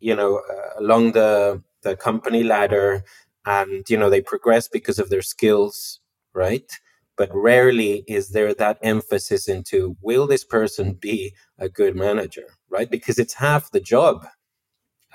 you 0.00 0.14
know 0.16 0.42
uh, 0.50 0.80
along 0.80 1.12
the 1.12 1.62
the 1.82 1.96
company 1.96 2.42
ladder 2.44 3.04
and 3.46 3.84
you 3.88 3.96
know 3.98 4.10
they 4.10 4.20
progress 4.22 4.68
because 4.68 4.98
of 4.98 5.10
their 5.10 5.22
skills 5.22 6.00
right 6.34 6.70
but 7.16 7.30
rarely 7.32 8.04
is 8.08 8.30
there 8.30 8.54
that 8.54 8.78
emphasis 8.82 9.48
into 9.48 9.96
will 10.02 10.26
this 10.26 10.44
person 10.44 10.94
be 10.94 11.34
a 11.58 11.68
good 11.68 11.94
manager? 11.96 12.46
Right? 12.68 12.90
Because 12.90 13.18
it's 13.18 13.34
half 13.34 13.70
the 13.70 13.80
job. 13.80 14.26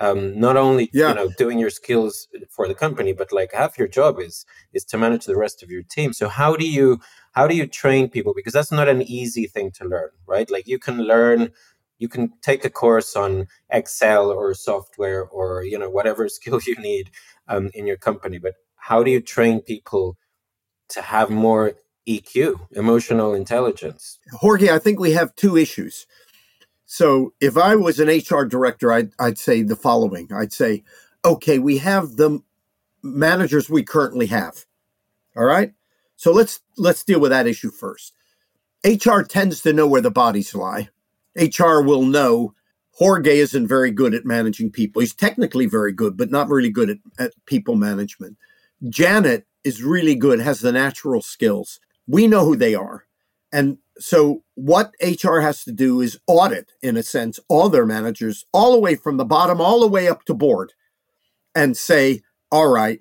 Um, 0.02 0.40
not 0.40 0.56
only 0.56 0.88
yeah. 0.94 1.10
you 1.10 1.14
know 1.14 1.28
doing 1.36 1.58
your 1.58 1.68
skills 1.68 2.26
for 2.48 2.66
the 2.66 2.74
company 2.74 3.12
but 3.12 3.34
like 3.34 3.52
half 3.52 3.78
your 3.78 3.86
job 3.86 4.18
is 4.18 4.46
is 4.72 4.82
to 4.86 4.96
manage 4.96 5.26
the 5.26 5.36
rest 5.36 5.62
of 5.62 5.70
your 5.70 5.82
team. 5.82 6.14
So 6.14 6.28
how 6.28 6.56
do 6.56 6.66
you 6.66 7.00
how 7.32 7.46
do 7.46 7.54
you 7.54 7.66
train 7.66 8.08
people? 8.08 8.32
Because 8.34 8.54
that's 8.54 8.72
not 8.72 8.88
an 8.88 9.02
easy 9.02 9.46
thing 9.46 9.70
to 9.72 9.84
learn 9.84 10.08
right? 10.26 10.50
Like 10.50 10.66
you 10.66 10.78
can 10.78 11.02
learn 11.02 11.50
you 12.00 12.08
can 12.08 12.32
take 12.40 12.64
a 12.64 12.70
course 12.70 13.14
on 13.14 13.46
excel 13.70 14.30
or 14.32 14.54
software 14.54 15.24
or 15.26 15.62
you 15.62 15.78
know 15.78 15.90
whatever 15.90 16.28
skill 16.38 16.60
you 16.66 16.74
need 16.76 17.10
um, 17.48 17.70
in 17.74 17.86
your 17.86 17.96
company 17.96 18.38
but 18.38 18.54
how 18.76 19.04
do 19.04 19.10
you 19.10 19.20
train 19.20 19.60
people 19.60 20.16
to 20.88 21.00
have 21.02 21.30
more 21.30 21.74
eq 22.06 22.54
emotional 22.72 23.34
intelligence 23.34 24.18
jorge 24.32 24.70
i 24.70 24.78
think 24.78 24.98
we 24.98 25.12
have 25.12 25.34
two 25.36 25.56
issues 25.56 26.06
so 26.92 27.34
if 27.40 27.56
I 27.56 27.76
was 27.76 28.00
an 28.00 28.08
HR 28.08 28.44
director, 28.44 28.92
I'd, 28.92 29.12
I'd 29.20 29.38
say 29.38 29.62
the 29.62 29.76
following 29.76 30.28
I'd 30.32 30.52
say, 30.52 30.82
okay, 31.24 31.60
we 31.60 31.78
have 31.78 32.16
the 32.16 32.40
managers 33.00 33.70
we 33.70 33.84
currently 33.84 34.26
have. 34.26 34.66
All 35.36 35.44
right. 35.44 35.72
So 36.16 36.32
let's 36.32 36.58
let's 36.76 37.04
deal 37.04 37.20
with 37.20 37.30
that 37.30 37.46
issue 37.46 37.70
first. 37.70 38.12
HR 38.84 39.20
tends 39.20 39.60
to 39.62 39.72
know 39.72 39.86
where 39.86 40.00
the 40.00 40.10
bodies 40.10 40.52
lie. 40.52 40.88
HR 41.36 41.80
will 41.80 42.02
know 42.02 42.54
Jorge 42.94 43.38
isn't 43.38 43.68
very 43.68 43.92
good 43.92 44.12
at 44.12 44.26
managing 44.26 44.72
people. 44.72 44.98
He's 44.98 45.14
technically 45.14 45.66
very 45.66 45.92
good, 45.92 46.16
but 46.16 46.32
not 46.32 46.48
really 46.48 46.70
good 46.70 46.90
at, 46.90 46.98
at 47.20 47.32
people 47.46 47.76
management. 47.76 48.36
Janet 48.88 49.46
is 49.62 49.84
really 49.84 50.16
good, 50.16 50.40
has 50.40 50.58
the 50.58 50.72
natural 50.72 51.22
skills. 51.22 51.78
We 52.10 52.26
know 52.26 52.44
who 52.44 52.56
they 52.56 52.74
are. 52.74 53.04
And 53.52 53.78
so 53.98 54.42
what 54.54 54.92
HR 55.00 55.40
has 55.40 55.64
to 55.64 55.72
do 55.72 56.00
is 56.00 56.18
audit, 56.26 56.72
in 56.82 56.96
a 56.96 57.02
sense, 57.02 57.38
all 57.48 57.68
their 57.68 57.86
managers, 57.86 58.44
all 58.52 58.72
the 58.72 58.80
way 58.80 58.94
from 58.94 59.16
the 59.16 59.24
bottom, 59.24 59.60
all 59.60 59.80
the 59.80 59.88
way 59.88 60.08
up 60.08 60.24
to 60.24 60.34
board, 60.34 60.72
and 61.54 61.76
say, 61.76 62.22
all 62.50 62.68
right, 62.68 63.00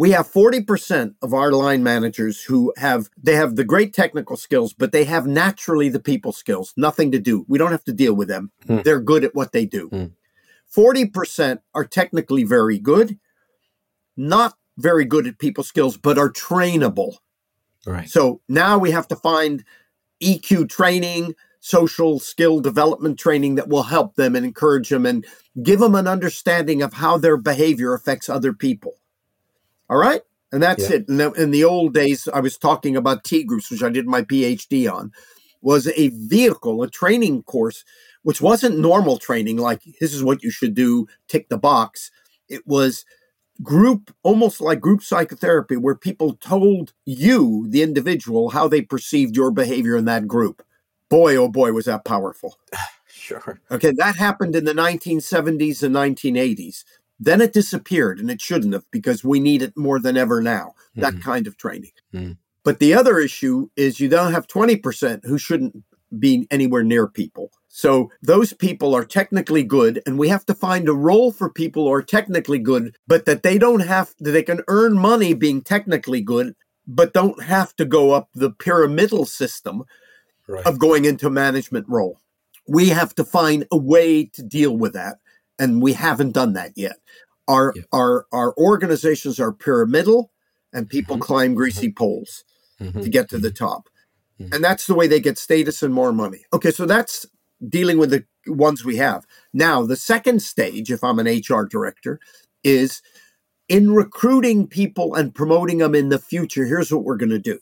we 0.00 0.12
have 0.12 0.32
40% 0.32 1.16
of 1.20 1.34
our 1.34 1.52
line 1.52 1.82
managers 1.82 2.44
who 2.44 2.72
have 2.78 3.10
they 3.22 3.34
have 3.34 3.56
the 3.56 3.64
great 3.64 3.92
technical 3.92 4.36
skills 4.38 4.72
but 4.72 4.92
they 4.92 5.04
have 5.04 5.26
naturally 5.26 5.90
the 5.90 6.00
people 6.00 6.32
skills 6.32 6.72
nothing 6.74 7.12
to 7.12 7.18
do 7.18 7.44
we 7.48 7.58
don't 7.58 7.70
have 7.70 7.84
to 7.84 7.92
deal 7.92 8.14
with 8.14 8.26
them 8.26 8.50
hmm. 8.66 8.78
they're 8.82 9.00
good 9.00 9.24
at 9.24 9.34
what 9.34 9.52
they 9.52 9.66
do 9.66 9.88
hmm. 9.88 10.06
40% 10.74 11.58
are 11.74 11.84
technically 11.84 12.44
very 12.44 12.78
good 12.78 13.18
not 14.16 14.56
very 14.78 15.04
good 15.04 15.26
at 15.26 15.38
people 15.38 15.64
skills 15.64 15.98
but 15.98 16.16
are 16.16 16.30
trainable 16.30 17.16
right 17.86 18.08
so 18.10 18.40
now 18.48 18.78
we 18.78 18.90
have 18.90 19.08
to 19.08 19.16
find 19.16 19.64
EQ 20.22 20.68
training, 20.68 21.34
social 21.60 22.18
skill 22.18 22.60
development 22.60 23.18
training 23.18 23.54
that 23.56 23.68
will 23.68 23.84
help 23.84 24.14
them 24.16 24.36
and 24.36 24.44
encourage 24.44 24.88
them 24.88 25.06
and 25.06 25.26
give 25.62 25.80
them 25.80 25.94
an 25.94 26.06
understanding 26.06 26.82
of 26.82 26.94
how 26.94 27.18
their 27.18 27.36
behavior 27.36 27.94
affects 27.94 28.28
other 28.28 28.52
people. 28.52 28.94
All 29.88 29.96
right? 29.96 30.22
And 30.52 30.62
that's 30.62 30.88
yeah. 30.90 30.96
it. 30.96 31.08
In 31.08 31.16
the, 31.16 31.32
in 31.32 31.50
the 31.50 31.64
old 31.64 31.94
days, 31.94 32.28
I 32.32 32.40
was 32.40 32.58
talking 32.58 32.96
about 32.96 33.24
T 33.24 33.44
groups, 33.44 33.70
which 33.70 33.82
I 33.82 33.88
did 33.88 34.06
my 34.06 34.22
PhD 34.22 34.90
on, 34.92 35.12
was 35.60 35.86
a 35.88 36.08
vehicle, 36.08 36.82
a 36.82 36.90
training 36.90 37.42
course, 37.44 37.84
which 38.22 38.40
wasn't 38.40 38.78
normal 38.78 39.18
training, 39.18 39.56
like 39.56 39.82
this 40.00 40.12
is 40.12 40.24
what 40.24 40.42
you 40.42 40.50
should 40.50 40.74
do, 40.74 41.06
tick 41.28 41.48
the 41.48 41.58
box. 41.58 42.10
It 42.48 42.66
was 42.66 43.04
group, 43.62 44.14
almost 44.22 44.60
like 44.60 44.80
group 44.80 45.02
psychotherapy, 45.02 45.76
where 45.76 45.94
people 45.94 46.34
told 46.34 46.92
you, 47.04 47.66
the 47.68 47.82
individual, 47.82 48.50
how 48.50 48.68
they 48.68 48.82
perceived 48.82 49.36
your 49.36 49.50
behavior 49.50 49.96
in 49.96 50.04
that 50.06 50.26
group. 50.26 50.62
Boy, 51.08 51.36
oh 51.36 51.48
boy, 51.48 51.72
was 51.72 51.86
that 51.86 52.04
powerful. 52.04 52.58
sure. 53.06 53.60
Okay, 53.70 53.92
that 53.96 54.16
happened 54.16 54.56
in 54.56 54.64
the 54.64 54.72
1970s 54.72 55.82
and 55.82 55.94
1980s. 55.94 56.84
Then 57.18 57.40
it 57.40 57.52
disappeared, 57.52 58.18
and 58.18 58.30
it 58.30 58.40
shouldn't 58.40 58.72
have 58.72 58.90
because 58.90 59.22
we 59.22 59.40
need 59.40 59.60
it 59.60 59.76
more 59.76 60.00
than 60.00 60.16
ever 60.16 60.40
now, 60.40 60.74
that 60.96 61.14
mm. 61.14 61.22
kind 61.22 61.46
of 61.46 61.56
training. 61.56 61.92
Mm. 62.14 62.38
But 62.64 62.78
the 62.78 62.94
other 62.94 63.18
issue 63.18 63.68
is 63.76 64.00
you 64.00 64.08
don't 64.08 64.32
have 64.32 64.46
20% 64.46 65.24
who 65.24 65.36
shouldn't 65.36 65.84
be 66.18 66.46
anywhere 66.50 66.82
near 66.82 67.06
people. 67.06 67.52
So 67.72 68.10
those 68.20 68.52
people 68.52 68.96
are 68.96 69.04
technically 69.04 69.62
good, 69.62 70.02
and 70.04 70.18
we 70.18 70.28
have 70.28 70.44
to 70.46 70.54
find 70.54 70.88
a 70.88 70.92
role 70.92 71.30
for 71.30 71.48
people 71.48 71.84
who 71.84 71.92
are 71.92 72.02
technically 72.02 72.58
good, 72.58 72.96
but 73.06 73.26
that 73.26 73.44
they 73.44 73.58
don't 73.58 73.80
have, 73.80 74.12
that 74.18 74.32
they 74.32 74.42
can 74.42 74.62
earn 74.66 74.98
money 74.98 75.34
being 75.34 75.62
technically 75.62 76.20
good, 76.20 76.56
but 76.84 77.12
don't 77.12 77.44
have 77.44 77.76
to 77.76 77.84
go 77.84 78.10
up 78.10 78.28
the 78.34 78.50
pyramidal 78.50 79.24
system 79.24 79.84
right. 80.48 80.66
of 80.66 80.80
going 80.80 81.04
into 81.04 81.30
management 81.30 81.88
role. 81.88 82.18
We 82.66 82.88
have 82.88 83.14
to 83.14 83.24
find 83.24 83.64
a 83.70 83.76
way 83.76 84.24
to 84.24 84.42
deal 84.42 84.76
with 84.76 84.94
that, 84.94 85.18
and 85.56 85.80
we 85.80 85.92
haven't 85.92 86.32
done 86.32 86.54
that 86.54 86.72
yet. 86.74 86.96
Our 87.46 87.72
our 87.92 88.26
our 88.32 88.52
organizations 88.56 89.38
are 89.38 89.52
pyramidal, 89.52 90.32
and 90.72 90.88
people 90.88 91.16
mm-hmm. 91.16 91.22
climb 91.22 91.54
greasy 91.54 91.86
mm-hmm. 91.86 92.04
poles 92.04 92.42
mm-hmm. 92.80 93.00
to 93.00 93.08
get 93.08 93.28
to 93.28 93.38
the 93.38 93.50
mm-hmm. 93.50 93.64
top. 93.64 93.88
Mm-hmm. 94.40 94.54
And 94.54 94.64
that's 94.64 94.88
the 94.88 94.94
way 94.94 95.06
they 95.06 95.20
get 95.20 95.38
status 95.38 95.84
and 95.84 95.94
more 95.94 96.12
money. 96.12 96.46
Okay, 96.52 96.72
so 96.72 96.84
that's 96.84 97.26
dealing 97.68 97.98
with 97.98 98.10
the 98.10 98.24
ones 98.46 98.84
we 98.84 98.96
have. 98.96 99.26
Now, 99.52 99.84
the 99.84 99.96
second 99.96 100.42
stage, 100.42 100.90
if 100.90 101.04
I'm 101.04 101.18
an 101.18 101.26
HR 101.26 101.64
director, 101.64 102.20
is 102.64 103.02
in 103.68 103.92
recruiting 103.92 104.66
people 104.66 105.14
and 105.14 105.34
promoting 105.34 105.78
them 105.78 105.94
in 105.94 106.08
the 106.08 106.18
future. 106.18 106.66
Here's 106.66 106.92
what 106.92 107.04
we're 107.04 107.16
going 107.16 107.30
to 107.30 107.38
do 107.38 107.58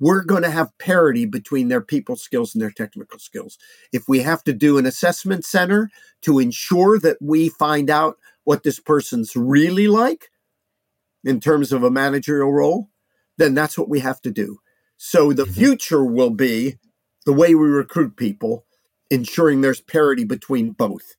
we're 0.00 0.24
going 0.24 0.42
to 0.42 0.50
have 0.50 0.76
parity 0.78 1.24
between 1.24 1.68
their 1.68 1.80
people 1.80 2.16
skills 2.16 2.54
and 2.54 2.60
their 2.60 2.70
technical 2.70 3.18
skills. 3.18 3.58
If 3.92 4.02
we 4.08 4.20
have 4.20 4.42
to 4.44 4.52
do 4.52 4.76
an 4.76 4.86
assessment 4.86 5.44
center 5.44 5.88
to 6.22 6.38
ensure 6.38 6.98
that 6.98 7.16
we 7.20 7.48
find 7.48 7.88
out 7.88 8.18
what 8.42 8.64
this 8.64 8.80
person's 8.80 9.36
really 9.36 9.86
like 9.86 10.30
in 11.22 11.40
terms 11.40 11.72
of 11.72 11.82
a 11.82 11.90
managerial 11.90 12.52
role, 12.52 12.90
then 13.38 13.54
that's 13.54 13.78
what 13.78 13.88
we 13.88 14.00
have 14.00 14.20
to 14.22 14.30
do. 14.30 14.58
So 14.96 15.32
the 15.32 15.44
mm-hmm. 15.44 15.52
future 15.52 16.04
will 16.04 16.30
be 16.30 16.76
the 17.24 17.32
way 17.32 17.54
we 17.54 17.66
recruit 17.66 18.16
people 18.16 18.66
ensuring 19.14 19.60
there's 19.60 19.80
parity 19.80 20.24
between 20.24 20.70
both. 20.70 21.16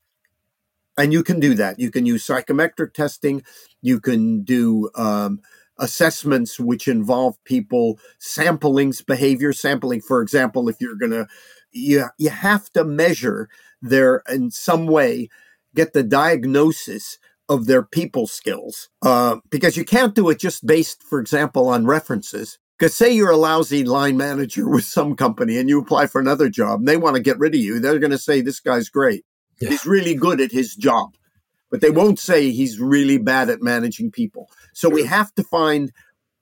And 0.98 1.12
you 1.12 1.24
can 1.24 1.40
do 1.40 1.56
that. 1.56 1.80
You 1.80 1.92
can 1.92 2.06
use 2.06 2.24
psychometric 2.24 2.94
testing. 2.94 3.44
You 3.82 4.00
can 4.00 4.44
do 4.44 4.90
um, 4.96 5.42
assessments 5.78 6.60
which 6.60 6.88
involve 6.88 7.42
people 7.44 8.00
sampling 8.20 8.94
behavior. 9.06 9.52
Sampling, 9.52 10.02
for 10.02 10.22
example, 10.22 10.70
if 10.70 10.78
you're 10.80 10.96
going 10.96 11.12
to, 11.12 11.28
you, 11.72 12.06
you 12.18 12.30
have 12.30 12.72
to 12.74 12.84
measure 12.84 13.50
their, 13.82 14.24
in 14.30 14.52
some 14.52 14.88
way, 14.88 15.30
get 15.74 15.94
the 15.94 16.04
diagnosis 16.04 17.18
of 17.50 17.66
their 17.66 17.84
people 17.84 18.26
skills 18.26 18.90
uh, 19.02 19.38
because 19.50 19.78
you 19.78 19.86
can't 19.86 20.16
do 20.16 20.30
it 20.30 20.40
just 20.40 20.66
based, 20.66 21.04
for 21.04 21.20
example, 21.20 21.68
on 21.70 21.86
references. 21.86 22.58
Because 22.78 22.96
say 22.96 23.12
you're 23.12 23.32
a 23.32 23.38
lousy 23.38 23.84
line 23.84 24.18
manager 24.18 24.68
with 24.70 24.84
some 24.84 25.16
company 25.16 25.58
and 25.58 25.70
you 25.70 25.80
apply 25.80 26.08
for 26.08 26.20
another 26.20 26.50
job 26.50 26.80
and 26.80 26.88
they 26.88 26.98
want 26.98 27.16
to 27.16 27.22
get 27.22 27.40
rid 27.40 27.56
of 27.56 27.62
you, 27.62 27.80
they're 27.80 28.00
going 28.00 28.12
to 28.12 28.18
say, 28.18 28.42
This 28.42 28.60
guy's 28.60 28.90
great. 28.90 29.26
Yeah. 29.60 29.70
He's 29.70 29.86
really 29.86 30.16
good 30.16 30.42
at 30.42 30.52
his 30.52 30.76
job. 30.76 31.16
But 31.72 31.82
they 31.82 31.90
won't 31.90 32.20
say 32.20 32.52
he's 32.52 32.80
really 32.80 33.18
bad 33.18 33.50
at 33.50 33.62
managing 33.62 34.12
people. 34.12 34.50
So 34.74 34.88
we 34.88 35.04
have 35.06 35.34
to 35.36 35.44
find 35.44 35.92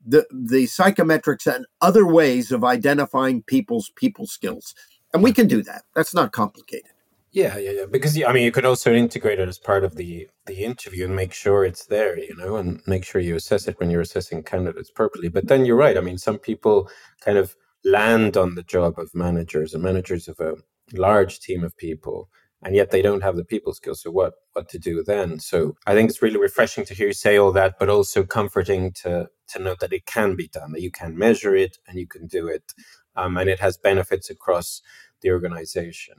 the, 0.05 0.25
the 0.31 0.65
psychometrics 0.65 1.47
and 1.47 1.65
other 1.81 2.05
ways 2.05 2.51
of 2.51 2.63
identifying 2.63 3.41
people's 3.41 3.91
people 3.95 4.27
skills. 4.27 4.75
And 5.13 5.23
we 5.23 5.31
can 5.31 5.47
do 5.47 5.63
that. 5.63 5.83
That's 5.95 6.13
not 6.13 6.33
complicated. 6.33 6.92
Yeah, 7.33 7.57
yeah, 7.57 7.71
yeah. 7.71 7.85
Because 7.89 8.21
I 8.23 8.31
mean, 8.31 8.43
you 8.43 8.51
could 8.51 8.65
also 8.65 8.93
integrate 8.93 9.39
it 9.39 9.49
as 9.49 9.57
part 9.57 9.83
of 9.83 9.95
the 9.95 10.27
the 10.45 10.63
interview 10.63 11.05
and 11.05 11.15
make 11.15 11.33
sure 11.33 11.65
it's 11.65 11.85
there, 11.87 12.17
you 12.17 12.35
know, 12.37 12.57
and 12.57 12.79
make 12.85 13.03
sure 13.03 13.19
you 13.21 13.35
assess 13.35 13.67
it 13.67 13.79
when 13.79 13.89
you're 13.89 14.01
assessing 14.01 14.43
candidates 14.43 14.91
properly. 14.91 15.29
But 15.29 15.47
then 15.47 15.65
you're 15.65 15.75
right. 15.75 15.97
I 15.97 16.01
mean, 16.01 16.19
some 16.19 16.37
people 16.37 16.89
kind 17.21 17.37
of 17.39 17.55
land 17.83 18.37
on 18.37 18.53
the 18.55 18.61
job 18.63 18.99
of 18.99 19.15
managers 19.15 19.73
and 19.73 19.81
managers 19.83 20.27
of 20.27 20.39
a 20.39 20.55
large 20.93 21.39
team 21.39 21.63
of 21.63 21.75
people, 21.75 22.29
and 22.63 22.75
yet 22.75 22.91
they 22.91 23.01
don't 23.01 23.23
have 23.23 23.35
the 23.35 23.45
people 23.45 23.73
skills. 23.73 24.03
So 24.03 24.11
what 24.11 24.33
what 24.53 24.69
to 24.69 24.77
do 24.77 25.03
then? 25.03 25.39
So 25.39 25.75
I 25.87 25.95
think 25.95 26.11
it's 26.11 26.21
really 26.21 26.37
refreshing 26.39 26.85
to 26.85 26.93
hear 26.93 27.07
you 27.07 27.13
say 27.13 27.37
all 27.37 27.51
that, 27.53 27.79
but 27.79 27.89
also 27.89 28.23
comforting 28.23 28.91
to 29.03 29.27
to 29.49 29.59
know 29.59 29.75
that 29.79 29.91
it 29.93 30.05
can 30.05 30.35
be 30.35 30.49
done, 30.49 30.71
that 30.73 30.81
you 30.83 30.91
can 30.91 31.17
measure 31.17 31.55
it 31.55 31.77
and 31.87 31.97
you 31.97 32.05
can 32.07 32.27
do 32.27 32.47
it, 32.47 32.73
um, 33.15 33.37
and 33.37 33.49
it 33.49 33.59
has 33.59 33.75
benefits 33.77 34.29
across 34.29 34.81
the 35.21 35.31
organization. 35.31 36.15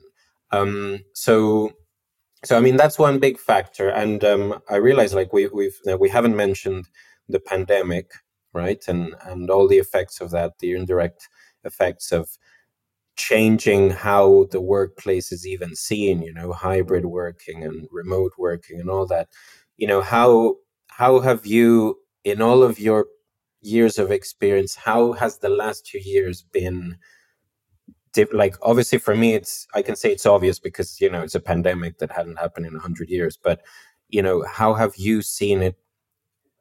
Um, 0.54 1.00
so, 1.14 1.72
so 2.44 2.56
I 2.56 2.60
mean 2.60 2.76
that's 2.76 2.98
one 2.98 3.18
big 3.18 3.38
factor, 3.38 3.88
and 3.88 4.22
um, 4.24 4.60
I 4.68 4.76
realize 4.76 5.14
like 5.14 5.32
we 5.32 5.46
we've 5.48 5.78
we 5.98 6.08
haven't 6.10 6.36
mentioned 6.36 6.88
the 7.28 7.40
pandemic, 7.40 8.10
right, 8.52 8.82
and 8.88 9.14
and 9.24 9.50
all 9.50 9.68
the 9.68 9.78
effects 9.78 10.20
of 10.20 10.30
that, 10.32 10.58
the 10.60 10.72
indirect 10.74 11.28
effects 11.64 12.12
of 12.12 12.28
changing 13.16 13.90
how 13.90 14.46
the 14.50 14.60
workplace 14.60 15.32
is 15.32 15.46
even 15.46 15.74
seen. 15.76 16.22
You 16.22 16.32
know, 16.34 16.52
hybrid 16.52 17.06
working 17.06 17.64
and 17.64 17.88
remote 17.90 18.32
working 18.38 18.80
and 18.80 18.90
all 18.90 19.06
that. 19.06 19.28
You 19.76 19.86
know 19.88 20.02
how 20.02 20.56
how 20.88 21.20
have 21.20 21.46
you 21.46 21.98
in 22.24 22.40
all 22.42 22.62
of 22.62 22.78
your 22.78 23.06
years 23.62 23.98
of 23.98 24.10
experience 24.12 24.74
how 24.76 25.12
has 25.14 25.38
the 25.38 25.48
last 25.48 25.86
two 25.86 25.98
years 25.98 26.42
been 26.52 26.96
like 28.32 28.56
obviously 28.62 28.98
for 28.98 29.14
me 29.16 29.34
it's 29.34 29.66
i 29.74 29.82
can 29.82 29.96
say 29.96 30.10
it's 30.10 30.26
obvious 30.26 30.58
because 30.58 31.00
you 31.00 31.10
know 31.10 31.22
it's 31.22 31.34
a 31.34 31.40
pandemic 31.40 31.98
that 31.98 32.12
hadn't 32.12 32.38
happened 32.38 32.66
in 32.66 32.72
100 32.72 33.08
years 33.08 33.36
but 33.36 33.62
you 34.08 34.22
know 34.22 34.44
how 34.44 34.74
have 34.74 34.96
you 34.96 35.22
seen 35.22 35.62
it 35.62 35.76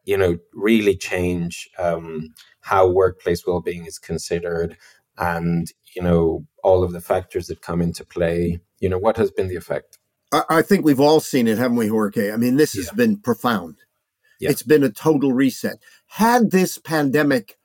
you 0.06 0.18
know 0.18 0.38
really 0.54 0.96
change 0.96 1.70
um, 1.78 2.34
how 2.62 2.88
workplace 2.88 3.46
well-being 3.46 3.86
is 3.86 4.00
considered 4.00 4.78
and 5.18 5.72
you 5.96 6.02
know 6.02 6.46
all 6.64 6.84
of 6.84 6.92
the 6.92 7.02
factors 7.02 7.48
that 7.48 7.62
come 7.62 7.82
into 7.82 8.06
play? 8.06 8.60
You 8.80 8.90
know 8.90 8.98
what 8.98 9.18
has 9.18 9.32
been 9.32 9.48
the 9.48 9.56
effect? 9.56 9.98
I, 10.32 10.44
I 10.50 10.62
think 10.62 10.86
we've 10.86 11.00
all 11.00 11.20
seen 11.20 11.48
it 11.48 11.58
haven't 11.58 11.78
we 11.78 11.88
jorge? 11.88 12.32
I 12.32 12.38
mean 12.38 12.58
this 12.58 12.74
has 12.74 12.90
been 12.92 13.18
profound. 13.18 13.78
Yeah. 14.40 14.50
it's 14.50 14.64
been 14.64 14.84
a 14.84 14.90
total 14.90 15.32
reset. 15.32 15.78
Had 16.08 16.52
this 16.52 16.78
pandemic 16.78 17.58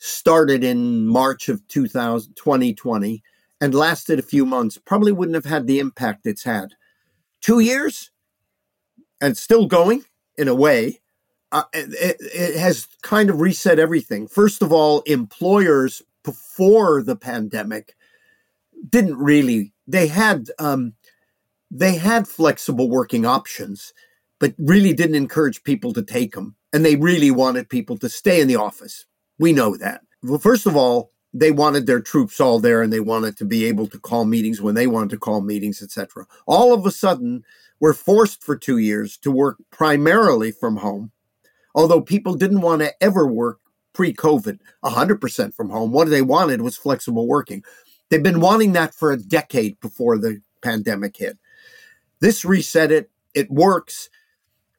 started 0.00 0.64
in 0.64 1.06
March 1.06 1.48
of 1.48 1.66
2000, 1.68 2.34
2020 2.34 3.22
and 3.60 3.74
lasted 3.74 4.18
a 4.18 4.22
few 4.22 4.44
months, 4.44 4.78
probably 4.78 5.12
wouldn't 5.12 5.34
have 5.34 5.44
had 5.44 5.66
the 5.66 5.78
impact 5.78 6.26
it's 6.26 6.44
had. 6.44 6.74
Two 7.40 7.60
years 7.60 8.10
and 9.20 9.36
still 9.36 9.66
going 9.66 10.04
in 10.36 10.48
a 10.48 10.54
way. 10.54 11.00
Uh, 11.52 11.64
it, 11.72 12.16
it 12.20 12.58
has 12.58 12.88
kind 13.02 13.28
of 13.28 13.40
reset 13.40 13.78
everything. 13.78 14.26
First 14.26 14.62
of 14.62 14.72
all, 14.72 15.02
employers 15.02 16.02
before 16.24 17.02
the 17.02 17.16
pandemic 17.16 17.94
didn't 18.88 19.16
really 19.16 19.72
they 19.86 20.06
had 20.06 20.48
um, 20.58 20.94
they 21.70 21.96
had 21.96 22.28
flexible 22.28 22.88
working 22.88 23.26
options, 23.26 23.92
but 24.38 24.54
really 24.58 24.92
didn't 24.92 25.16
encourage 25.16 25.64
people 25.64 25.92
to 25.92 26.02
take 26.02 26.34
them, 26.34 26.56
and 26.72 26.84
they 26.84 26.96
really 26.96 27.30
wanted 27.30 27.68
people 27.68 27.98
to 27.98 28.08
stay 28.08 28.40
in 28.40 28.48
the 28.48 28.56
office. 28.56 29.06
We 29.40 29.54
know 29.54 29.74
that. 29.78 30.02
Well, 30.22 30.38
first 30.38 30.66
of 30.66 30.76
all, 30.76 31.12
they 31.32 31.50
wanted 31.50 31.86
their 31.86 32.02
troops 32.02 32.40
all 32.40 32.60
there 32.60 32.82
and 32.82 32.92
they 32.92 33.00
wanted 33.00 33.38
to 33.38 33.46
be 33.46 33.64
able 33.64 33.86
to 33.86 33.98
call 33.98 34.26
meetings 34.26 34.60
when 34.60 34.74
they 34.74 34.86
wanted 34.86 35.10
to 35.10 35.18
call 35.18 35.40
meetings, 35.40 35.82
etc. 35.82 36.26
All 36.46 36.74
of 36.74 36.84
a 36.84 36.90
sudden, 36.90 37.42
we're 37.80 37.94
forced 37.94 38.44
for 38.44 38.54
two 38.54 38.76
years 38.76 39.16
to 39.18 39.30
work 39.30 39.56
primarily 39.70 40.52
from 40.52 40.76
home, 40.76 41.12
although 41.74 42.02
people 42.02 42.34
didn't 42.34 42.60
want 42.60 42.82
to 42.82 42.92
ever 43.02 43.26
work 43.26 43.60
pre 43.94 44.12
COVID 44.12 44.58
100% 44.84 45.54
from 45.54 45.70
home. 45.70 45.90
What 45.90 46.10
they 46.10 46.20
wanted 46.20 46.60
was 46.60 46.76
flexible 46.76 47.26
working. 47.26 47.64
They've 48.10 48.22
been 48.22 48.40
wanting 48.40 48.72
that 48.72 48.94
for 48.94 49.10
a 49.10 49.16
decade 49.16 49.80
before 49.80 50.18
the 50.18 50.42
pandemic 50.60 51.16
hit. 51.16 51.38
This 52.20 52.44
reset 52.44 52.92
it, 52.92 53.10
it 53.32 53.50
works. 53.50 54.10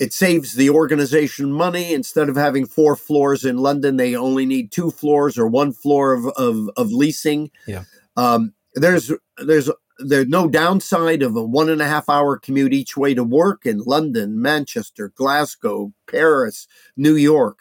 It 0.01 0.13
saves 0.13 0.55
the 0.55 0.71
organization 0.71 1.53
money. 1.53 1.93
Instead 1.93 2.27
of 2.27 2.35
having 2.35 2.65
four 2.65 2.95
floors 2.95 3.45
in 3.45 3.57
London, 3.57 3.97
they 3.97 4.15
only 4.15 4.47
need 4.47 4.71
two 4.71 4.89
floors 4.89 5.37
or 5.37 5.45
one 5.45 5.71
floor 5.71 6.11
of, 6.13 6.25
of, 6.37 6.71
of 6.75 6.91
leasing. 6.91 7.51
Yeah. 7.67 7.83
Um, 8.17 8.55
there's 8.73 9.11
there's 9.37 9.69
there's 9.99 10.27
no 10.27 10.49
downside 10.49 11.21
of 11.21 11.35
a 11.35 11.43
one 11.43 11.69
and 11.69 11.83
a 11.83 11.87
half 11.87 12.09
hour 12.09 12.35
commute 12.39 12.73
each 12.73 12.97
way 12.97 13.13
to 13.13 13.23
work 13.23 13.67
in 13.67 13.77
London, 13.77 14.41
Manchester, 14.41 15.09
Glasgow, 15.09 15.93
Paris, 16.09 16.67
New 16.97 17.13
York. 17.13 17.59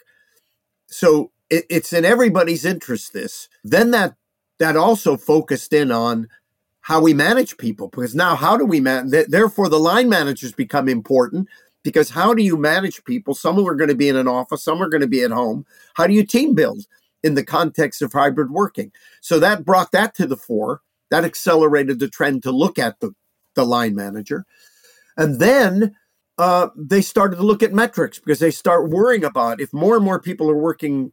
So 0.87 1.29
it, 1.51 1.65
it's 1.69 1.93
in 1.93 2.05
everybody's 2.05 2.65
interest. 2.65 3.13
This 3.13 3.49
then 3.63 3.91
that 3.91 4.15
that 4.57 4.75
also 4.75 5.15
focused 5.15 5.73
in 5.73 5.91
on 5.91 6.27
how 6.79 7.01
we 7.01 7.13
manage 7.13 7.57
people 7.57 7.87
because 7.87 8.15
now 8.15 8.35
how 8.35 8.57
do 8.57 8.65
we 8.65 8.79
manage? 8.79 9.27
Therefore, 9.27 9.69
the 9.69 9.79
line 9.79 10.09
managers 10.09 10.53
become 10.53 10.89
important 10.89 11.47
because 11.83 12.09
how 12.09 12.33
do 12.33 12.43
you 12.43 12.57
manage 12.57 13.03
people? 13.03 13.33
Some 13.33 13.59
are 13.59 13.75
going 13.75 13.89
to 13.89 13.95
be 13.95 14.09
in 14.09 14.15
an 14.15 14.27
office, 14.27 14.63
some 14.63 14.81
are 14.81 14.89
going 14.89 15.01
to 15.01 15.07
be 15.07 15.23
at 15.23 15.31
home. 15.31 15.65
How 15.95 16.07
do 16.07 16.13
you 16.13 16.25
team 16.25 16.53
build 16.53 16.85
in 17.23 17.35
the 17.35 17.43
context 17.43 18.01
of 18.01 18.13
hybrid 18.13 18.51
working? 18.51 18.91
So 19.21 19.39
that 19.39 19.65
brought 19.65 19.91
that 19.91 20.15
to 20.15 20.27
the 20.27 20.37
fore. 20.37 20.81
That 21.09 21.25
accelerated 21.25 21.99
the 21.99 22.07
trend 22.07 22.43
to 22.43 22.51
look 22.51 22.79
at 22.79 22.99
the, 23.01 23.11
the 23.55 23.65
line 23.65 23.95
manager. 23.95 24.45
And 25.17 25.41
then 25.41 25.95
uh, 26.37 26.69
they 26.75 27.01
started 27.01 27.35
to 27.35 27.43
look 27.43 27.61
at 27.61 27.73
metrics 27.73 28.17
because 28.17 28.39
they 28.39 28.51
start 28.51 28.89
worrying 28.89 29.25
about 29.25 29.59
if 29.59 29.73
more 29.73 29.97
and 29.97 30.05
more 30.05 30.21
people 30.21 30.49
are 30.49 30.57
working 30.57 31.11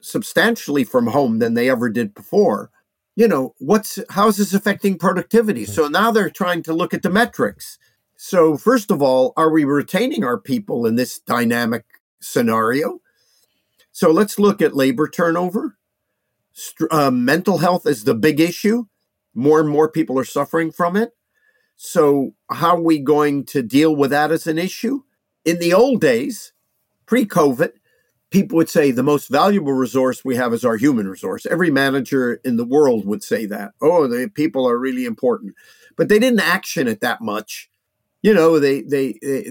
substantially 0.00 0.82
from 0.82 1.06
home 1.06 1.38
than 1.38 1.54
they 1.54 1.70
ever 1.70 1.88
did 1.88 2.14
before 2.14 2.70
you 3.16 3.28
know 3.28 3.54
what's 3.58 3.98
how 4.08 4.28
is 4.28 4.38
this 4.38 4.54
affecting 4.54 4.96
productivity 4.96 5.64
so 5.64 5.88
now 5.88 6.10
they're 6.10 6.30
trying 6.30 6.62
to 6.62 6.72
look 6.72 6.94
at 6.94 7.02
the 7.02 7.10
metrics 7.10 7.78
so, 8.22 8.58
first 8.58 8.90
of 8.90 9.00
all, 9.00 9.32
are 9.38 9.48
we 9.48 9.64
retaining 9.64 10.24
our 10.24 10.38
people 10.38 10.84
in 10.84 10.96
this 10.96 11.18
dynamic 11.20 11.86
scenario? 12.20 13.00
So, 13.92 14.10
let's 14.10 14.38
look 14.38 14.60
at 14.60 14.76
labor 14.76 15.08
turnover. 15.08 15.78
Uh, 16.90 17.10
mental 17.10 17.56
health 17.56 17.86
is 17.86 18.04
the 18.04 18.14
big 18.14 18.38
issue. 18.38 18.84
More 19.32 19.58
and 19.58 19.70
more 19.70 19.90
people 19.90 20.18
are 20.18 20.26
suffering 20.26 20.70
from 20.70 20.98
it. 20.98 21.12
So, 21.76 22.34
how 22.50 22.76
are 22.76 22.82
we 22.82 22.98
going 22.98 23.46
to 23.46 23.62
deal 23.62 23.96
with 23.96 24.10
that 24.10 24.30
as 24.30 24.46
an 24.46 24.58
issue? 24.58 25.00
In 25.46 25.58
the 25.58 25.72
old 25.72 26.02
days, 26.02 26.52
pre 27.06 27.24
COVID, 27.24 27.72
people 28.28 28.56
would 28.56 28.68
say 28.68 28.90
the 28.90 29.02
most 29.02 29.30
valuable 29.30 29.72
resource 29.72 30.26
we 30.26 30.36
have 30.36 30.52
is 30.52 30.66
our 30.66 30.76
human 30.76 31.08
resource. 31.08 31.46
Every 31.46 31.70
manager 31.70 32.34
in 32.44 32.58
the 32.58 32.66
world 32.66 33.06
would 33.06 33.22
say 33.22 33.46
that. 33.46 33.72
Oh, 33.80 34.06
the 34.06 34.28
people 34.28 34.68
are 34.68 34.78
really 34.78 35.06
important. 35.06 35.54
But 35.96 36.10
they 36.10 36.18
didn't 36.18 36.40
action 36.40 36.86
it 36.86 37.00
that 37.00 37.22
much 37.22 37.69
you 38.22 38.34
know 38.34 38.58
they, 38.58 38.82
they, 38.82 39.18
they 39.22 39.44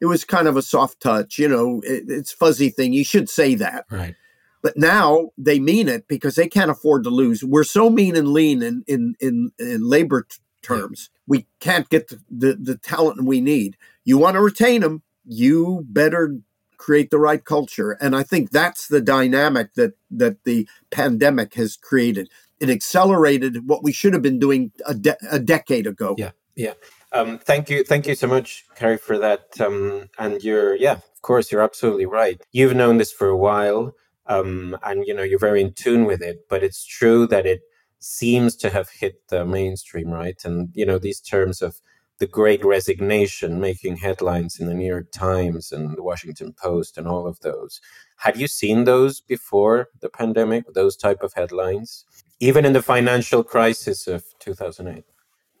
it 0.00 0.06
was 0.06 0.24
kind 0.24 0.48
of 0.48 0.56
a 0.56 0.62
soft 0.62 1.00
touch 1.00 1.38
you 1.38 1.48
know 1.48 1.80
it, 1.84 2.04
it's 2.08 2.32
fuzzy 2.32 2.70
thing 2.70 2.92
you 2.92 3.04
should 3.04 3.28
say 3.28 3.54
that. 3.56 3.86
Right. 3.90 4.14
But 4.62 4.76
now 4.76 5.30
they 5.36 5.58
mean 5.58 5.88
it 5.88 6.06
because 6.06 6.36
they 6.36 6.46
can't 6.46 6.70
afford 6.70 7.02
to 7.02 7.10
lose. 7.10 7.42
We're 7.42 7.64
so 7.64 7.90
mean 7.90 8.14
and 8.14 8.28
lean 8.28 8.62
in 8.62 8.84
in 8.86 9.14
in, 9.20 9.50
in 9.58 9.88
labor 9.88 10.22
t- 10.22 10.38
terms 10.62 11.10
we 11.26 11.46
can't 11.58 11.88
get 11.88 12.08
the, 12.08 12.20
the, 12.30 12.54
the 12.54 12.76
talent 12.76 13.24
we 13.24 13.40
need. 13.40 13.76
You 14.04 14.18
want 14.18 14.34
to 14.34 14.40
retain 14.40 14.82
them 14.82 15.02
you 15.24 15.84
better 15.88 16.38
create 16.76 17.10
the 17.10 17.18
right 17.18 17.44
culture. 17.44 17.92
And 17.92 18.14
i 18.16 18.22
think 18.22 18.50
that's 18.50 18.88
the 18.88 19.00
dynamic 19.00 19.74
that 19.74 19.94
that 20.10 20.44
the 20.44 20.68
pandemic 20.90 21.54
has 21.54 21.76
created. 21.76 22.28
It 22.60 22.70
accelerated 22.70 23.68
what 23.68 23.82
we 23.82 23.92
should 23.92 24.12
have 24.12 24.22
been 24.22 24.38
doing 24.38 24.70
a, 24.86 24.94
de- 24.94 25.16
a 25.28 25.40
decade 25.40 25.86
ago. 25.86 26.14
Yeah 26.16 26.30
yeah 26.54 26.74
um, 27.12 27.38
thank 27.38 27.68
you, 27.68 27.84
thank 27.84 28.06
you 28.06 28.14
so 28.14 28.26
much, 28.26 28.64
Cary, 28.74 28.96
for 28.96 29.18
that. 29.18 29.60
Um, 29.60 30.08
and 30.18 30.42
you're, 30.42 30.74
yeah, 30.76 30.92
of 30.92 31.22
course, 31.22 31.52
you're 31.52 31.62
absolutely 31.62 32.06
right. 32.06 32.40
You've 32.52 32.74
known 32.74 32.96
this 32.98 33.12
for 33.12 33.28
a 33.28 33.36
while, 33.36 33.94
um, 34.26 34.76
and 34.82 35.04
you 35.06 35.14
know 35.14 35.22
you're 35.22 35.38
very 35.38 35.60
in 35.60 35.72
tune 35.74 36.04
with 36.04 36.22
it. 36.22 36.48
But 36.48 36.62
it's 36.62 36.84
true 36.84 37.26
that 37.28 37.46
it 37.46 37.60
seems 37.98 38.56
to 38.56 38.70
have 38.70 38.90
hit 38.90 39.28
the 39.28 39.44
mainstream, 39.44 40.10
right? 40.10 40.40
And 40.44 40.70
you 40.74 40.86
know 40.86 40.98
these 40.98 41.20
terms 41.20 41.62
of 41.62 41.80
the 42.18 42.26
great 42.26 42.64
resignation 42.64 43.60
making 43.60 43.96
headlines 43.96 44.60
in 44.60 44.66
the 44.68 44.74
New 44.74 44.86
York 44.86 45.10
Times 45.12 45.72
and 45.72 45.96
the 45.96 46.02
Washington 46.02 46.52
Post 46.52 46.96
and 46.96 47.08
all 47.08 47.26
of 47.26 47.40
those. 47.40 47.80
Had 48.18 48.36
you 48.36 48.46
seen 48.46 48.84
those 48.84 49.20
before 49.20 49.88
the 50.00 50.08
pandemic, 50.08 50.72
those 50.72 50.96
type 50.96 51.22
of 51.22 51.32
headlines? 51.34 52.04
Even 52.38 52.64
in 52.64 52.72
the 52.72 52.82
financial 52.82 53.42
crisis 53.42 54.06
of 54.06 54.24
2008? 54.38 55.04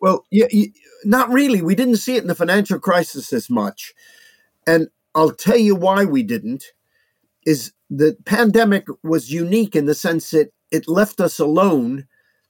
Well, 0.02 0.26
yeah, 0.32 0.48
not 1.04 1.30
really. 1.30 1.62
We 1.62 1.76
didn't 1.76 1.98
see 1.98 2.16
it 2.16 2.22
in 2.22 2.28
the 2.28 2.34
financial 2.34 2.80
crisis 2.80 3.32
as 3.32 3.48
much. 3.48 3.94
And 4.66 4.88
I'll 5.14 5.30
tell 5.30 5.56
you 5.56 5.76
why 5.76 6.04
we 6.04 6.24
didn't 6.24 6.64
is 7.46 7.72
the 7.88 8.16
pandemic 8.24 8.86
was 9.04 9.30
unique 9.30 9.76
in 9.76 9.86
the 9.86 9.94
sense 9.94 10.30
that 10.30 10.52
it 10.72 10.88
left 10.88 11.20
us 11.20 11.38
alone 11.38 12.08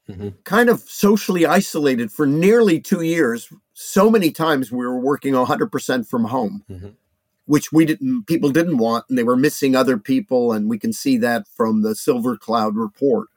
mm-hmm. 0.09 0.31
kind 0.45 0.71
of 0.71 0.81
socially 0.81 1.45
isolated 1.45 2.11
for 2.11 2.27
nearly 2.27 2.81
two 2.81 3.03
years. 3.03 3.53
So 3.75 4.11
many 4.11 4.31
times 4.31 4.73
we 4.73 4.87
were 4.87 4.99
working 4.99 5.35
100% 5.35 6.09
from 6.09 6.25
home, 6.25 6.65
mm-hmm. 6.71 6.88
which 7.45 7.71
we 7.71 7.85
didn't, 7.85 8.27
people 8.27 8.51
didn't 8.51 8.79
want, 8.79 9.05
and 9.11 9.19
they 9.19 9.25
were 9.25 9.37
missing 9.37 9.77
other 9.77 9.99
people. 9.99 10.53
And 10.53 10.71
we 10.71 10.79
can 10.79 10.95
see 10.95 11.19
that 11.19 11.47
from 11.49 11.83
the 11.83 11.91
SilverCloud 11.91 12.73
report 12.77 13.29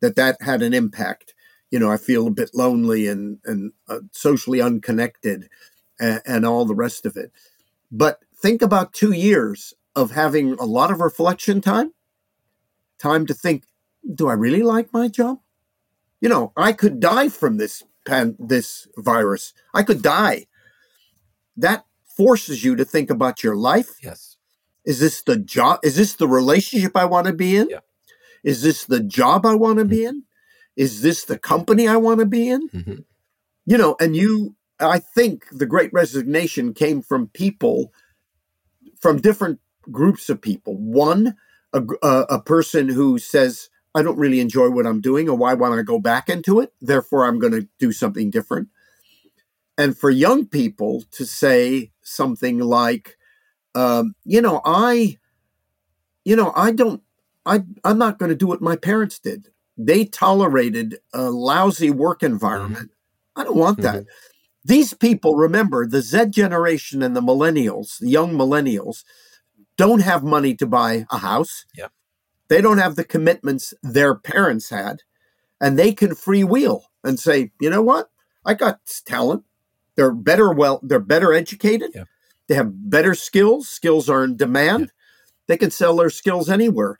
that 0.00 0.14
that 0.14 0.40
had 0.42 0.62
an 0.62 0.74
impact. 0.74 1.31
You 1.72 1.80
know, 1.80 1.90
I 1.90 1.96
feel 1.96 2.28
a 2.28 2.30
bit 2.30 2.50
lonely 2.54 3.08
and, 3.08 3.38
and 3.44 3.72
uh, 3.88 3.98
socially 4.12 4.60
unconnected 4.60 5.48
and, 5.98 6.22
and 6.24 6.46
all 6.46 6.64
the 6.64 6.76
rest 6.76 7.04
of 7.06 7.16
it. 7.16 7.32
But 7.90 8.20
think 8.36 8.62
about 8.62 8.92
two 8.92 9.10
years 9.10 9.74
of 9.96 10.12
having 10.12 10.52
a 10.52 10.64
lot 10.64 10.92
of 10.92 11.00
reflection 11.00 11.60
time, 11.60 11.92
time 13.00 13.26
to 13.26 13.34
think, 13.34 13.64
do 14.14 14.28
I 14.28 14.34
really 14.34 14.62
like 14.62 14.92
my 14.92 15.08
job? 15.08 15.40
you 16.22 16.28
know, 16.28 16.52
I 16.56 16.72
could 16.72 17.00
die 17.00 17.28
from 17.28 17.56
this 17.58 17.82
pan, 18.06 18.36
this 18.38 18.86
virus. 18.96 19.52
I 19.74 19.82
could 19.82 20.02
die. 20.02 20.46
That 21.56 21.84
forces 22.16 22.64
you 22.64 22.76
to 22.76 22.84
think 22.84 23.10
about 23.10 23.42
your 23.42 23.56
life. 23.56 23.96
Yes. 24.02 24.36
Is 24.84 25.00
this 25.00 25.22
the 25.22 25.36
job? 25.36 25.80
Is 25.82 25.96
this 25.96 26.14
the 26.14 26.28
relationship 26.28 26.96
I 26.96 27.06
want 27.06 27.26
to 27.26 27.32
be 27.32 27.56
in? 27.56 27.68
Yeah. 27.68 27.80
Is 28.44 28.62
this 28.62 28.84
the 28.84 29.00
job 29.00 29.44
I 29.44 29.56
want 29.56 29.78
to 29.78 29.84
mm-hmm. 29.84 29.90
be 29.90 30.04
in? 30.04 30.22
Is 30.76 31.02
this 31.02 31.24
the 31.24 31.38
company 31.38 31.86
I 31.86 31.96
want 31.96 32.20
to 32.20 32.26
be 32.26 32.48
in? 32.48 32.68
Mm-hmm. 32.68 32.94
You 33.66 33.78
know, 33.78 33.96
and 34.00 34.16
you, 34.16 34.56
I 34.80 34.98
think 34.98 35.44
the 35.52 35.66
great 35.66 35.92
resignation 35.92 36.74
came 36.74 37.02
from 37.02 37.28
people, 37.28 37.92
from 39.00 39.20
different 39.20 39.60
groups 39.90 40.28
of 40.28 40.40
people. 40.40 40.76
One, 40.76 41.36
a, 41.72 41.82
a, 42.02 42.20
a 42.30 42.42
person 42.42 42.88
who 42.88 43.18
says, 43.18 43.68
I 43.94 44.02
don't 44.02 44.18
really 44.18 44.40
enjoy 44.40 44.70
what 44.70 44.86
I'm 44.86 45.00
doing 45.00 45.28
or 45.28 45.36
why 45.36 45.54
want 45.54 45.78
I 45.78 45.82
go 45.82 45.98
back 45.98 46.28
into 46.28 46.60
it. 46.60 46.72
Therefore, 46.80 47.26
I'm 47.26 47.38
going 47.38 47.52
to 47.52 47.68
do 47.78 47.92
something 47.92 48.30
different. 48.30 48.68
And 49.76 49.96
for 49.96 50.10
young 50.10 50.46
people 50.46 51.04
to 51.12 51.24
say 51.24 51.92
something 52.02 52.58
like, 52.58 53.16
um, 53.74 54.14
you 54.24 54.40
know, 54.40 54.60
I, 54.64 55.18
you 56.24 56.36
know, 56.36 56.52
I 56.54 56.72
don't, 56.72 57.02
I, 57.44 57.62
I'm 57.84 57.98
not 57.98 58.18
going 58.18 58.28
to 58.28 58.36
do 58.36 58.46
what 58.46 58.60
my 58.60 58.76
parents 58.76 59.18
did. 59.18 59.48
They 59.76 60.04
tolerated 60.04 60.98
a 61.12 61.30
lousy 61.30 61.90
work 61.90 62.22
environment. 62.22 62.90
Mm-hmm. 62.90 63.40
I 63.40 63.44
don't 63.44 63.56
want 63.56 63.80
that. 63.80 64.02
Mm-hmm. 64.02 64.08
These 64.64 64.94
people, 64.94 65.34
remember, 65.34 65.86
the 65.86 66.02
Z 66.02 66.26
generation 66.30 67.02
and 67.02 67.16
the 67.16 67.20
millennials, 67.20 67.98
the 67.98 68.08
young 68.08 68.34
millennials, 68.34 69.04
don't 69.76 70.02
have 70.02 70.22
money 70.22 70.54
to 70.56 70.66
buy 70.66 71.06
a 71.10 71.18
house. 71.18 71.64
Yeah. 71.76 71.88
They 72.48 72.60
don't 72.60 72.78
have 72.78 72.96
the 72.96 73.04
commitments 73.04 73.74
their 73.82 74.14
parents 74.14 74.68
had, 74.70 75.00
and 75.60 75.78
they 75.78 75.92
can 75.92 76.10
freewheel 76.10 76.82
and 77.02 77.18
say, 77.18 77.50
you 77.60 77.70
know 77.70 77.82
what? 77.82 78.10
I 78.44 78.54
got 78.54 78.80
talent. 79.06 79.44
They're 79.96 80.12
better 80.12 80.52
well, 80.52 80.80
they're 80.82 80.98
better 80.98 81.32
educated. 81.32 81.90
Yeah. 81.94 82.04
They 82.48 82.54
have 82.54 82.90
better 82.90 83.14
skills. 83.14 83.68
Skills 83.68 84.08
are 84.08 84.22
in 84.22 84.36
demand. 84.36 84.80
Yeah. 84.80 84.86
They 85.48 85.56
can 85.56 85.70
sell 85.70 85.96
their 85.96 86.10
skills 86.10 86.48
anywhere. 86.48 86.98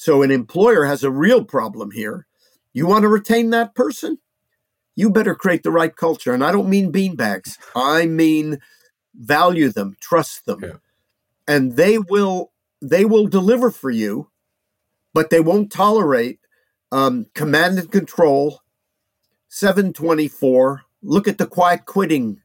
So 0.00 0.22
an 0.22 0.30
employer 0.30 0.86
has 0.86 1.04
a 1.04 1.10
real 1.10 1.44
problem 1.44 1.90
here. 1.90 2.26
You 2.72 2.86
want 2.86 3.02
to 3.02 3.08
retain 3.08 3.50
that 3.50 3.74
person? 3.74 4.16
You 4.96 5.10
better 5.10 5.34
create 5.34 5.62
the 5.62 5.70
right 5.70 5.94
culture. 5.94 6.32
And 6.32 6.42
I 6.42 6.52
don't 6.52 6.70
mean 6.70 6.90
beanbags. 6.90 7.58
I 7.76 8.06
mean 8.06 8.60
value 9.14 9.68
them, 9.68 9.98
trust 10.00 10.46
them. 10.46 10.60
Yeah. 10.62 10.76
And 11.46 11.76
they 11.76 11.98
will 11.98 12.50
they 12.80 13.04
will 13.04 13.26
deliver 13.26 13.70
for 13.70 13.90
you 13.90 14.30
but 15.12 15.28
they 15.28 15.40
won't 15.40 15.70
tolerate 15.70 16.38
um, 16.92 17.26
command 17.34 17.78
and 17.78 17.92
control 17.92 18.62
724 19.48 20.80
look 21.02 21.28
at 21.28 21.36
the 21.36 21.46
quiet 21.46 21.84
quitting 21.84 22.40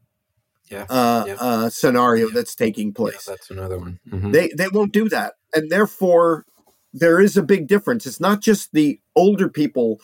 yeah, 0.69 0.85
uh, 0.89 1.23
yeah. 1.25 1.35
Uh, 1.39 1.69
scenario 1.69 2.27
yeah. 2.27 2.33
that's 2.33 2.53
taking 2.53 2.91
place 2.91 3.23
that's 3.23 3.49
another 3.49 3.77
one 3.77 3.97
mm-hmm. 4.09 4.31
they 4.31 4.49
they 4.57 4.67
won't 4.67 4.91
do 4.91 5.07
that 5.07 5.35
and 5.53 5.71
therefore 5.71 6.45
there 6.97 7.19
is 7.19 7.37
a 7.37 7.43
big 7.43 7.67
difference 7.67 8.05
it's 8.05 8.19
not 8.19 8.41
just 8.41 8.71
the 8.73 8.99
older 9.15 9.49
people 9.49 9.99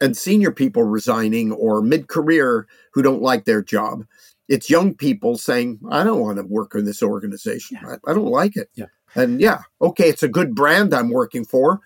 and 0.00 0.16
senior 0.16 0.50
people 0.50 0.82
resigning 0.82 1.52
or 1.52 1.80
mid-career 1.80 2.66
who 2.92 3.02
don't 3.02 3.22
like 3.22 3.44
their 3.44 3.62
job 3.62 4.04
it's 4.48 4.68
young 4.68 4.94
people 4.94 5.38
saying 5.38 5.78
i 5.90 6.04
don't 6.04 6.20
want 6.20 6.36
to 6.36 6.44
work 6.44 6.74
in 6.74 6.84
this 6.84 7.02
organization 7.02 7.78
I, 7.82 8.10
I 8.10 8.14
don't 8.14 8.26
like 8.26 8.56
it 8.56 8.68
yeah 8.74 8.86
and 9.14 9.40
yeah 9.40 9.62
okay 9.80 10.08
it's 10.08 10.22
a 10.22 10.28
good 10.28 10.54
brand 10.54 10.92
i'm 10.92 11.10
working 11.10 11.44
for 11.44 11.80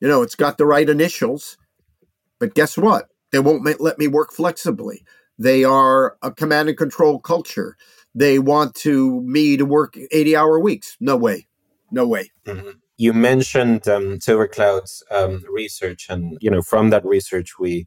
you 0.00 0.08
know, 0.08 0.22
it's 0.22 0.34
got 0.34 0.58
the 0.58 0.66
right 0.66 0.88
initials, 0.88 1.56
but 2.38 2.54
guess 2.54 2.76
what? 2.76 3.08
They 3.32 3.38
won't 3.38 3.80
let 3.80 3.98
me 3.98 4.06
work 4.06 4.32
flexibly. 4.32 5.04
They 5.38 5.64
are 5.64 6.16
a 6.22 6.30
command 6.30 6.68
and 6.68 6.78
control 6.78 7.18
culture. 7.18 7.76
They 8.14 8.38
want 8.38 8.74
to 8.76 9.20
me 9.22 9.56
to 9.56 9.64
work 9.64 9.96
80 10.10 10.36
hour 10.36 10.58
weeks. 10.58 10.96
No 11.00 11.16
way. 11.16 11.46
No 11.90 12.06
way. 12.06 12.30
Mm-hmm. 12.46 12.70
You 12.98 13.12
mentioned 13.12 13.86
um, 13.88 14.18
SilverCloud's 14.18 15.02
um, 15.10 15.44
research, 15.52 16.06
and 16.08 16.38
you 16.40 16.50
know 16.50 16.62
from 16.62 16.90
that 16.90 17.04
research 17.04 17.58
we 17.58 17.86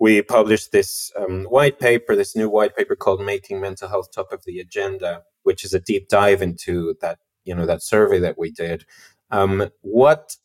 we 0.00 0.20
published 0.22 0.72
this 0.72 1.12
um, 1.16 1.44
white 1.44 1.78
paper, 1.78 2.16
this 2.16 2.34
new 2.34 2.48
white 2.48 2.76
paper 2.76 2.96
called 2.96 3.20
"Making 3.20 3.60
Mental 3.60 3.88
Health 3.88 4.10
Top 4.12 4.32
of 4.32 4.44
the 4.44 4.58
Agenda," 4.58 5.22
which 5.44 5.64
is 5.64 5.72
a 5.72 5.80
deep 5.80 6.08
dive 6.08 6.42
into 6.42 6.94
that 7.00 7.18
you 7.44 7.54
know 7.54 7.66
that 7.66 7.82
survey 7.82 8.18
that 8.18 8.38
we 8.38 8.50
did. 8.50 8.84
Um, 9.30 9.70
what 9.82 10.36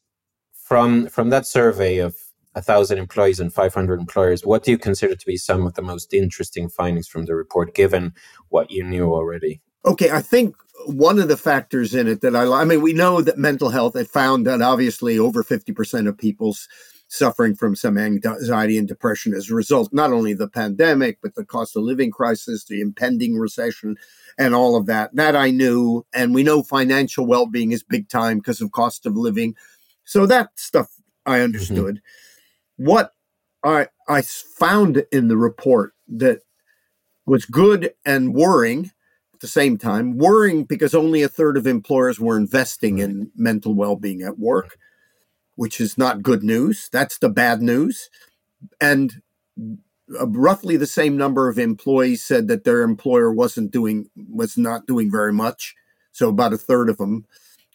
from 0.54 1.08
from 1.08 1.30
that 1.30 1.48
survey 1.48 1.98
of 1.98 2.16
a 2.56 2.62
thousand 2.62 2.98
employees 2.98 3.40
and 3.40 3.54
500 3.54 4.00
employers, 4.00 4.44
what 4.44 4.64
do 4.64 4.72
you 4.72 4.78
consider 4.80 5.16
to 5.16 5.26
be 5.28 5.38
some 5.38 5.68
of 5.68 5.76
the 5.76 5.82
most 5.82 6.14
interesting 6.14 6.70
findings 6.70 7.08
from 7.08 7.26
the 7.26 7.36
report, 7.36 7.76
given 7.76 8.14
what 8.50 8.72
you 8.72 8.84
knew 8.84 9.14
already? 9.14 9.62
Okay, 9.88 10.12
I 10.12 10.22
think 10.22 10.56
one 10.86 11.18
of 11.18 11.30
the 11.30 11.38
factors 11.38 11.96
in 11.96 12.08
it 12.08 12.20
that 12.22 12.36
I, 12.36 12.46
I 12.46 12.66
mean, 12.66 12.82
we 12.82 12.92
know 12.92 13.22
that 13.22 13.38
mental 13.38 13.70
health. 13.70 13.96
It 13.96 14.10
found 14.10 14.46
that 14.46 14.62
obviously 14.62 15.18
over 15.18 15.44
50 15.44 15.72
percent 15.72 16.08
of 16.08 16.18
people's 16.18 16.68
suffering 17.08 17.56
from 17.56 17.74
some 17.74 17.98
anxiety 17.98 18.78
and 18.78 18.86
depression 18.86 19.34
as 19.34 19.50
a 19.50 19.56
result 19.56 19.94
not 19.94 20.12
only 20.12 20.34
the 20.34 20.50
pandemic 20.50 21.18
but 21.24 21.36
the 21.36 21.46
cost 21.46 21.78
of 21.78 21.84
living 21.84 22.12
crisis, 22.12 22.66
the 22.66 22.82
impending 22.82 23.38
recession, 23.38 23.96
and 24.38 24.54
all 24.54 24.76
of 24.76 24.88
that. 24.88 25.16
That 25.16 25.36
I 25.36 25.52
knew, 25.52 26.06
and 26.14 26.36
we 26.36 26.44
know 26.44 26.64
financial 26.64 27.26
well-being 27.26 27.72
is 27.72 27.82
big 27.82 28.10
time 28.10 28.40
because 28.40 28.60
of 28.60 28.74
cost 28.74 29.06
of 29.06 29.16
living 29.16 29.56
so 30.04 30.26
that 30.26 30.50
stuff 30.56 30.88
I 31.26 31.36
mm-hmm. 31.36 31.44
understood. 31.46 31.96
Mm-hmm. 31.96 32.86
What 32.86 33.12
I 33.64 33.88
I 34.10 34.22
found 34.22 35.06
in 35.14 35.30
the 35.30 35.38
report 35.38 35.94
that 36.10 36.42
was 37.26 37.46
good 37.46 37.94
and 38.06 38.34
worrying 38.34 38.92
at 39.38 39.42
the 39.42 39.48
same 39.48 39.78
time. 39.78 40.18
Worrying 40.18 40.64
because 40.64 40.96
only 40.96 41.22
a 41.22 41.30
third 41.30 41.58
of 41.58 41.68
employers 41.68 42.20
were 42.20 42.38
investing 42.38 42.98
in 42.98 43.32
mental 43.36 43.76
well-being 43.76 44.24
at 44.24 44.40
work, 44.40 44.80
which 45.54 45.80
is 45.80 45.96
not 45.96 46.24
good 46.24 46.42
news. 46.42 46.90
That's 46.92 47.20
the 47.20 47.30
bad 47.30 47.62
news. 47.62 48.10
And 48.82 49.22
roughly 50.10 50.76
the 50.76 50.88
same 50.88 51.18
number 51.18 51.50
of 51.50 51.60
employees 51.60 52.24
said 52.24 52.48
that 52.48 52.64
their 52.64 52.82
employer 52.82 53.32
wasn't 53.32 53.70
doing 53.70 54.10
was 54.28 54.58
not 54.58 54.88
doing 54.88 55.12
very 55.12 55.34
much. 55.34 55.76
So 56.14 56.30
about 56.30 56.54
a 56.54 56.58
third 56.58 56.90
of 56.90 56.98
them 56.98 57.26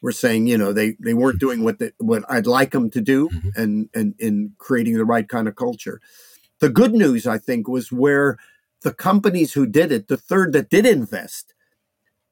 were 0.00 0.10
saying, 0.10 0.48
you 0.48 0.58
know, 0.58 0.72
they 0.72 0.96
they 0.98 1.14
weren't 1.14 1.38
doing 1.38 1.62
what 1.62 1.78
they, 1.78 1.92
what 1.98 2.24
I'd 2.28 2.48
like 2.48 2.72
them 2.72 2.90
to 2.90 3.00
do, 3.00 3.28
mm-hmm. 3.28 3.50
and 3.54 3.88
and 3.94 4.14
in 4.18 4.54
creating 4.58 4.94
the 4.96 5.04
right 5.04 5.28
kind 5.28 5.46
of 5.46 5.54
culture. 5.54 6.00
The 6.58 6.70
good 6.70 6.92
news, 6.92 7.24
I 7.24 7.38
think, 7.38 7.68
was 7.68 7.92
where 7.92 8.36
the 8.82 8.92
companies 8.92 9.52
who 9.52 9.66
did 9.66 9.92
it, 9.92 10.08
the 10.08 10.16
third 10.16 10.52
that 10.52 10.70
did 10.70 10.86
invest, 10.86 11.54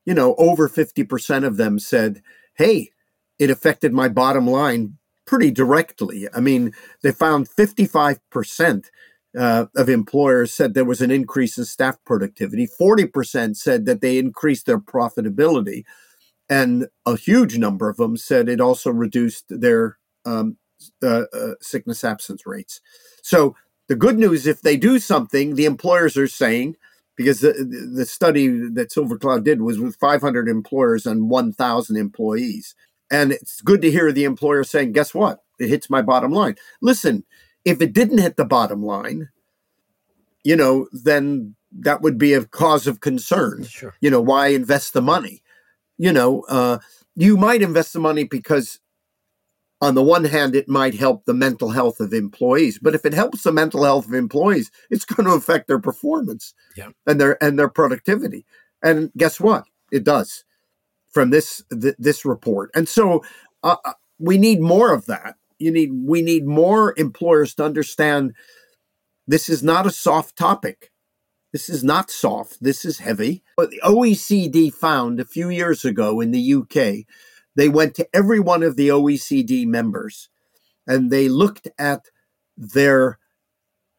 you 0.05 0.15
know, 0.15 0.35
over 0.37 0.69
fifty 0.69 1.05
percent 1.05 1.45
of 1.45 1.57
them 1.57 1.79
said, 1.79 2.23
"Hey, 2.55 2.91
it 3.39 3.51
affected 3.51 3.93
my 3.93 4.09
bottom 4.09 4.47
line 4.47 4.99
pretty 5.27 5.51
directly." 5.51 6.29
I 6.35 6.41
mean, 6.41 6.73
they 7.03 7.13
found 7.13 7.49
fifty 7.49 7.87
five 7.87 8.19
percent. 8.31 8.91
Uh, 9.39 9.67
of 9.77 9.89
employers 9.89 10.53
said 10.53 10.75
there 10.75 10.85
was 10.85 11.01
an 11.01 11.13
increase 11.13 11.57
in 11.57 11.65
staff 11.65 11.97
productivity. 12.05 12.67
40% 12.67 13.57
said 13.57 13.87
that 13.87 14.01
they 14.01 14.19
increased 14.19 14.67
their 14.67 14.81
profitability. 14.81 15.85
And 16.49 16.89
a 17.07 17.17
huge 17.17 17.57
number 17.57 17.89
of 17.89 17.97
them 17.97 18.17
said 18.17 18.49
it 18.49 18.61
also 18.61 18.91
reduced 18.91 19.45
their 19.49 19.99
um, 20.25 20.57
uh, 21.03 21.25
uh, 21.33 21.55
sickness 21.61 22.05
absence 22.05 22.45
rates. 22.47 22.81
So 23.23 23.55
the 23.90 23.96
good 23.96 24.20
news, 24.20 24.46
if 24.46 24.62
they 24.62 24.76
do 24.76 25.00
something, 25.00 25.57
the 25.57 25.64
employers 25.64 26.16
are 26.16 26.29
saying, 26.29 26.76
because 27.16 27.40
the, 27.40 27.53
the 27.92 28.07
study 28.07 28.46
that 28.46 28.92
SilverCloud 28.92 29.42
did 29.42 29.62
was 29.62 29.81
with 29.81 29.96
500 29.96 30.48
employers 30.48 31.07
and 31.07 31.29
1,000 31.29 31.96
employees. 31.96 32.76
And 33.11 33.33
it's 33.33 33.61
good 33.61 33.83
to 33.83 33.90
hear 33.90 34.12
the 34.12 34.22
employer 34.22 34.62
saying, 34.62 34.92
guess 34.92 35.12
what? 35.12 35.42
It 35.59 35.70
hits 35.70 35.90
my 35.90 36.03
bottom 36.03 36.31
line. 36.31 36.55
Listen, 36.81 37.24
if 37.64 37.83
it 37.83 37.92
didn't 37.92 38.18
hit 38.18 38.37
the 38.37 38.44
bottom 38.44 38.81
line, 38.81 39.31
you 40.44 40.55
know, 40.55 40.87
then 40.92 41.57
that 41.72 42.00
would 42.00 42.16
be 42.16 42.33
a 42.33 42.44
cause 42.44 42.87
of 42.87 43.00
concern. 43.00 43.64
Sure. 43.64 43.96
You 44.00 44.11
know, 44.11 44.20
why 44.20 44.48
invest 44.48 44.92
the 44.92 45.03
money? 45.03 45.42
You 45.98 46.12
know, 46.12 46.42
uh, 46.48 46.79
you 47.16 47.37
might 47.37 47.61
invest 47.61 47.92
the 47.92 47.98
money 47.98 48.22
because 48.22 48.79
on 49.81 49.95
the 49.95 50.03
one 50.03 50.25
hand, 50.25 50.55
it 50.55 50.69
might 50.69 50.95
help 50.95 51.25
the 51.25 51.35
mental 51.35 51.71
health 51.71 52.01
of 52.01 52.12
employees, 52.12 52.79
but 52.79 52.95
if 52.95 53.07
it 53.07 53.14
helps 53.14 53.43
the 53.43 53.53
mental 53.53 53.85
health 53.85 54.07
of 54.07 54.14
employees, 54.14 54.71
it's 54.90 55.05
going 55.05 55.27
to 55.27 55.35
affect 55.35 55.69
their 55.69 55.79
performance 55.79 56.55
yeah. 56.77 56.90
and 57.07 57.21
their 57.21 57.43
and 57.43 57.59
their 57.59 57.69
productivity. 57.69 58.45
And 58.83 59.11
guess 59.16 59.40
what? 59.40 59.64
It 59.90 60.05
does 60.05 60.45
from 61.11 61.31
this 61.31 61.62
th- 61.71 61.97
this 61.99 62.25
report. 62.25 62.71
And 62.75 62.88
so 62.88 63.25
uh, 63.62 63.77
uh, 63.85 63.93
we 64.19 64.38
need 64.38 64.61
more 64.61 64.93
of 64.93 65.07
that. 65.07 65.37
You 65.59 65.71
need 65.71 65.90
we 66.05 66.23
need 66.23 66.47
more 66.47 66.95
employers 66.97 67.55
to 67.57 67.64
understand 67.64 68.35
this 69.27 69.49
is 69.49 69.62
not 69.62 69.87
a 69.87 69.90
soft 69.90 70.37
topic. 70.37 70.90
This 71.53 71.69
is 71.69 71.83
not 71.83 72.11
soft. 72.11 72.59
This 72.62 72.85
is 72.85 72.99
heavy. 72.99 73.43
But 73.57 73.71
the 73.71 73.81
OECD 73.85 74.73
found 74.73 75.21
a 75.21 75.25
few 75.25 75.49
years 75.49 75.85
ago 75.85 76.21
in 76.21 76.31
the 76.31 76.55
UK 76.55 77.07
they 77.61 77.68
went 77.68 77.94
to 77.96 78.09
every 78.14 78.40
one 78.40 78.62
of 78.62 78.77
the 78.77 78.88
OECD 78.88 79.66
members 79.66 80.31
and 80.87 81.11
they 81.11 81.29
looked 81.29 81.68
at 81.79 82.07
their 82.57 83.18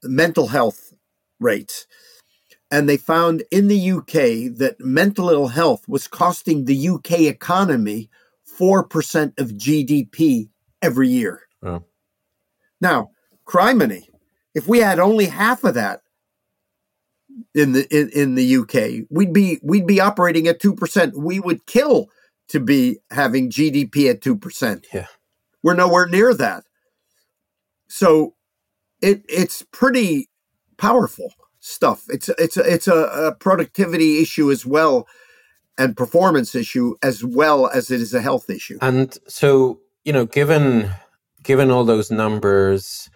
mental 0.04 0.48
health 0.48 0.94
rates. 1.40 1.86
And 2.72 2.90
they 2.90 2.98
found 2.98 3.44
in 3.52 3.68
the 3.68 3.92
UK 3.92 4.58
that 4.58 4.78
mental 4.80 5.30
ill 5.30 5.50
health 5.50 5.88
was 5.88 6.08
costing 6.08 6.66
the 6.66 6.90
UK 6.90 7.22
economy 7.22 8.10
4% 8.60 9.40
of 9.40 9.50
GDP 9.50 10.50
every 10.82 11.10
year. 11.10 11.42
Oh. 11.62 11.84
Now, 12.80 13.12
criminy, 13.46 14.08
if 14.56 14.68
we 14.68 14.80
had 14.80 15.00
only 15.00 15.26
half 15.26 15.64
of 15.64 15.76
that 15.76 16.02
in 17.54 17.74
the 17.74 17.88
in, 17.96 18.10
in 18.10 18.36
the 18.36 18.56
UK, 18.58 19.06
we'd 19.10 19.34
be 19.34 19.60
we'd 19.62 19.86
be 19.86 20.00
operating 20.00 20.48
at 20.48 20.62
2%. 20.62 21.14
We 21.16 21.40
would 21.40 21.66
kill 21.66 22.10
to 22.52 22.60
be 22.60 23.00
having 23.12 23.50
GDP 23.50 24.10
at 24.10 24.22
2%. 24.22 24.86
Yeah. 24.94 25.08
We're 25.64 25.76
nowhere 25.76 26.08
near 26.08 26.34
that. 26.34 26.64
So 27.88 28.36
it 29.02 29.24
it's 29.28 29.64
pretty 29.72 30.30
powerful 30.78 31.34
stuff. 31.60 32.06
It's 32.10 32.30
it's 32.30 32.58
a, 32.58 32.62
it's 32.62 32.88
a, 32.88 32.96
a 32.96 33.36
productivity 33.36 34.22
issue 34.22 34.52
as 34.52 34.66
well 34.66 35.08
and 35.78 35.96
performance 35.96 36.56
issue 36.56 36.96
as 37.02 37.24
well 37.24 37.68
as 37.68 37.92
it 37.92 38.02
is 38.02 38.14
a 38.14 38.22
health 38.22 38.50
issue. 38.50 38.78
And 38.82 39.18
so, 39.28 39.80
you 40.04 40.14
know, 40.14 40.26
given 40.26 40.92
given 41.44 41.72
all 41.72 41.84
those 41.84 42.12
numbers, 42.12 43.10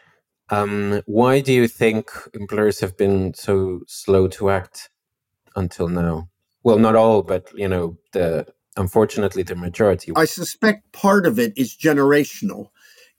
um, 0.50 1.02
why 1.06 1.42
do 1.42 1.54
you 1.54 1.68
think 1.68 2.12
employers 2.34 2.80
have 2.80 2.98
been 2.98 3.34
so 3.34 3.82
slow 3.88 4.28
to 4.30 4.50
act 4.50 4.90
until 5.56 5.88
now? 5.88 6.30
Well, 6.64 6.80
not 6.80 6.96
all, 6.96 7.22
but 7.22 7.48
you 7.56 7.68
know, 7.68 7.98
the 8.14 8.48
unfortunately 8.78 9.44
the 9.44 9.56
majority. 9.56 10.12
I 10.16 10.26
suspect 10.26 10.92
part 10.92 11.26
of 11.26 11.40
it 11.40 11.54
is 11.58 11.76
generational 11.76 12.70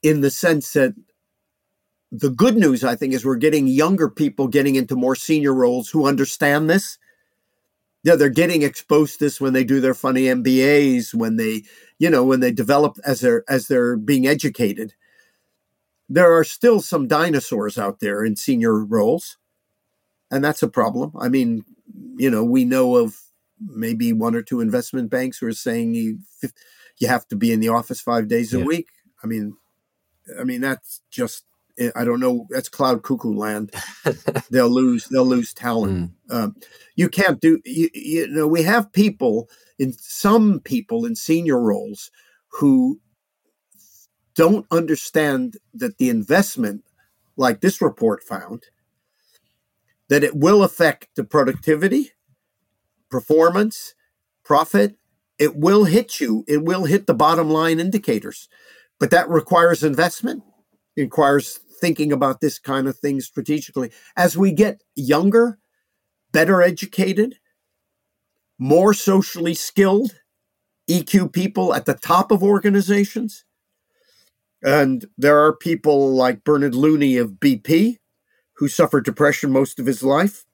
in 0.02 0.20
the 0.20 0.30
sense 0.30 0.72
that 0.72 0.94
the 2.12 2.30
good 2.30 2.56
news, 2.56 2.84
I 2.84 2.94
think, 2.94 3.12
is 3.12 3.24
we're 3.24 3.36
getting 3.36 3.66
younger 3.66 4.08
people 4.08 4.48
getting 4.48 4.76
into 4.76 4.96
more 4.96 5.16
senior 5.16 5.52
roles 5.52 5.88
who 5.90 6.06
understand 6.06 6.70
this. 6.70 6.98
Yeah, 8.04 8.14
they're 8.14 8.28
getting 8.28 8.62
exposed 8.62 9.18
to 9.18 9.24
this 9.24 9.40
when 9.40 9.52
they 9.52 9.64
do 9.64 9.80
their 9.80 9.94
funny 9.94 10.24
MBAs, 10.24 11.12
when 11.12 11.36
they, 11.36 11.64
you 11.98 12.08
know, 12.08 12.24
when 12.24 12.40
they 12.40 12.52
develop 12.52 12.96
as 13.04 13.20
they're 13.20 13.42
as 13.48 13.66
they're 13.66 13.96
being 13.96 14.26
educated. 14.26 14.94
There 16.08 16.32
are 16.32 16.44
still 16.44 16.80
some 16.80 17.08
dinosaurs 17.08 17.76
out 17.76 17.98
there 17.98 18.24
in 18.24 18.36
senior 18.36 18.84
roles, 18.84 19.38
and 20.30 20.44
that's 20.44 20.62
a 20.62 20.68
problem. 20.68 21.12
I 21.18 21.28
mean, 21.28 21.64
you 22.16 22.30
know, 22.30 22.44
we 22.44 22.64
know 22.64 22.94
of 22.94 23.18
maybe 23.60 24.12
one 24.12 24.34
or 24.34 24.42
two 24.42 24.60
investment 24.60 25.10
banks 25.10 25.38
who 25.38 25.46
are 25.46 25.52
saying 25.52 25.94
you 25.94 26.18
you 26.98 27.08
have 27.08 27.26
to 27.28 27.36
be 27.36 27.52
in 27.52 27.60
the 27.60 27.68
office 27.68 28.00
five 28.00 28.28
days 28.28 28.54
a 28.54 28.58
Yeah. 28.58 28.64
week. 28.64 28.88
I 29.22 29.26
mean, 29.26 29.56
I 30.38 30.44
mean 30.44 30.60
that's 30.60 31.00
just 31.10 31.44
I 31.94 32.04
don't 32.04 32.20
know. 32.20 32.46
That's 32.50 32.70
cloud 32.70 33.02
cuckoo 33.02 33.34
land. 33.34 33.70
they'll 34.50 34.70
lose. 34.70 35.08
They'll 35.08 35.26
lose 35.26 35.52
talent. 35.52 36.12
Um, 36.30 36.56
you 36.94 37.08
can't 37.10 37.38
do. 37.40 37.60
You, 37.66 37.90
you 37.92 38.26
know, 38.28 38.46
we 38.48 38.62
have 38.62 38.92
people 38.92 39.50
in 39.78 39.92
some 39.92 40.60
people 40.60 41.04
in 41.04 41.14
senior 41.14 41.60
roles 41.60 42.10
who 42.48 42.98
don't 44.34 44.66
understand 44.70 45.58
that 45.74 45.98
the 45.98 46.08
investment, 46.08 46.82
like 47.36 47.60
this 47.60 47.82
report 47.82 48.22
found, 48.22 48.64
that 50.08 50.24
it 50.24 50.34
will 50.34 50.62
affect 50.62 51.08
the 51.14 51.24
productivity, 51.24 52.12
performance, 53.10 53.94
profit. 54.44 54.96
It 55.38 55.56
will 55.56 55.84
hit 55.84 56.20
you. 56.20 56.44
It 56.48 56.64
will 56.64 56.84
hit 56.84 57.06
the 57.06 57.14
bottom 57.14 57.50
line 57.50 57.78
indicators, 57.78 58.48
but 58.98 59.10
that 59.10 59.28
requires 59.28 59.82
investment. 59.82 60.42
Requires 60.96 61.60
thinking 61.80 62.10
about 62.10 62.40
this 62.40 62.58
kind 62.58 62.88
of 62.88 62.98
thing 62.98 63.20
strategically. 63.20 63.90
As 64.16 64.36
we 64.36 64.50
get 64.50 64.82
younger, 64.94 65.58
better 66.32 66.62
educated, 66.62 67.36
more 68.58 68.94
socially 68.94 69.54
skilled, 69.54 70.12
EQ 70.88 71.32
people 71.32 71.74
at 71.74 71.84
the 71.84 71.94
top 71.94 72.30
of 72.30 72.42
organizations. 72.42 73.44
And 74.62 75.06
there 75.18 75.38
are 75.44 75.54
people 75.54 76.14
like 76.14 76.44
Bernard 76.44 76.74
Looney 76.74 77.16
of 77.18 77.32
BP, 77.32 77.98
who 78.54 78.68
suffered 78.68 79.04
depression 79.04 79.52
most 79.52 79.78
of 79.78 79.86
his 79.86 80.02
life, 80.02 80.46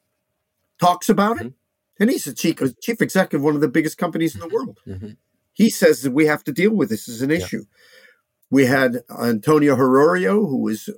talks 0.81 1.09
about 1.09 1.41
it. 1.41 1.47
Mm-hmm. 1.47 1.62
And 2.01 2.11
he's 2.11 2.25
the 2.25 2.33
chief, 2.33 2.59
chief 2.81 3.01
executive 3.01 3.41
of 3.41 3.45
one 3.45 3.55
of 3.55 3.61
the 3.61 3.69
biggest 3.69 3.99
companies 3.99 4.35
in 4.35 4.41
the 4.41 4.49
world. 4.49 4.79
Mhm. 4.87 5.17
He 5.53 5.69
says 5.71 6.03
that 6.03 6.13
we 6.13 6.27
have 6.27 6.43
to 6.45 6.53
deal 6.53 6.75
with 6.75 6.89
this 6.89 7.09
as 7.09 7.21
an 7.23 7.31
issue. 7.31 7.65
We 8.51 8.67
had 8.67 9.03
Antonio 9.11 9.77
Horta-Osório, 9.77 10.49
who 10.49 10.59
was 10.59 10.89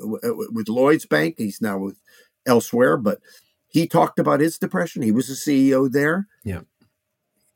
with 0.52 0.68
Lloyd's 0.68 1.07
Bank. 1.07 1.37
He's 1.38 1.61
now 1.61 1.78
with 1.78 1.98
elsewhere, 2.46 2.96
but 2.96 3.20
he 3.68 3.87
talked 3.87 4.18
about 4.18 4.40
his 4.40 4.59
depression. 4.59 5.02
He 5.02 5.12
was 5.12 5.28
a 5.28 5.37
CEO 5.37 5.88
there. 5.88 6.28
Yeah. 6.44 6.62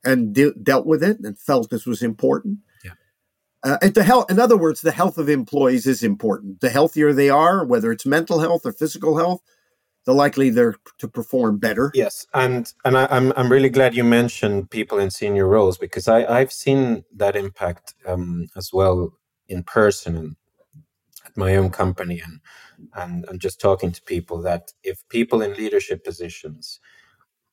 And 0.04 0.32
de- 0.32 0.54
dealt 0.54 0.86
with 0.86 1.02
it 1.02 1.18
and 1.20 1.38
felt 1.38 1.70
this 1.70 1.86
was 1.86 2.02
important. 2.02 2.58
Yeah. 2.84 2.92
Uh, 3.62 3.78
and 3.82 3.94
the 3.94 4.04
health, 4.04 4.30
in 4.30 4.38
other 4.38 4.56
words, 4.56 4.80
the 4.80 4.92
health 4.92 5.18
of 5.18 5.28
employees 5.28 5.86
is 5.86 6.02
important. 6.02 6.60
The 6.60 6.70
healthier 6.70 7.12
they 7.12 7.30
are, 7.30 7.64
whether 7.64 7.92
it's 7.92 8.06
mental 8.06 8.40
health 8.40 8.64
or 8.64 8.72
physical 8.72 9.16
health, 9.16 9.42
the 10.08 10.14
likely 10.14 10.48
they're 10.48 10.74
to 10.96 11.06
perform 11.06 11.58
better. 11.58 11.90
Yes, 11.92 12.26
and 12.32 12.72
and 12.86 12.96
I, 12.96 13.06
I'm 13.10 13.30
I'm 13.36 13.52
really 13.52 13.68
glad 13.68 13.94
you 13.94 14.04
mentioned 14.04 14.70
people 14.70 14.98
in 14.98 15.10
senior 15.10 15.46
roles 15.46 15.76
because 15.76 16.08
I 16.08 16.24
I've 16.24 16.50
seen 16.50 17.04
that 17.14 17.36
impact 17.36 17.94
um, 18.06 18.46
as 18.56 18.72
well 18.72 19.12
in 19.48 19.64
person 19.64 20.16
and 20.16 20.36
at 21.26 21.36
my 21.36 21.56
own 21.56 21.68
company 21.68 22.22
and 22.24 22.40
and 22.94 23.26
and 23.28 23.38
just 23.38 23.60
talking 23.60 23.92
to 23.92 24.02
people 24.02 24.40
that 24.40 24.72
if 24.82 25.06
people 25.10 25.42
in 25.42 25.52
leadership 25.52 26.04
positions, 26.04 26.80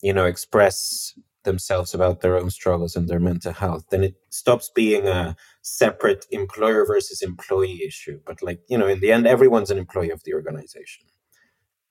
you 0.01 0.13
know, 0.13 0.23
express 0.23 1.13
themselves 1.43 1.93
about 1.93 2.21
their 2.21 2.37
own 2.37 2.49
struggles 2.49 2.95
and 2.95 3.09
their 3.09 3.19
mental 3.19 3.51
health, 3.51 3.83
then 3.89 4.01
it 4.01 4.15
stops 4.29 4.71
being 4.73 5.09
a 5.09 5.35
separate 5.61 6.25
employer 6.31 6.85
versus 6.85 7.21
employee 7.21 7.83
issue. 7.85 8.21
But 8.25 8.41
like 8.41 8.61
you 8.69 8.77
know, 8.77 8.87
in 8.87 9.01
the 9.01 9.11
end, 9.11 9.27
everyone's 9.27 9.71
an 9.71 9.77
employee 9.77 10.11
of 10.11 10.23
the 10.23 10.33
organization. 10.33 11.05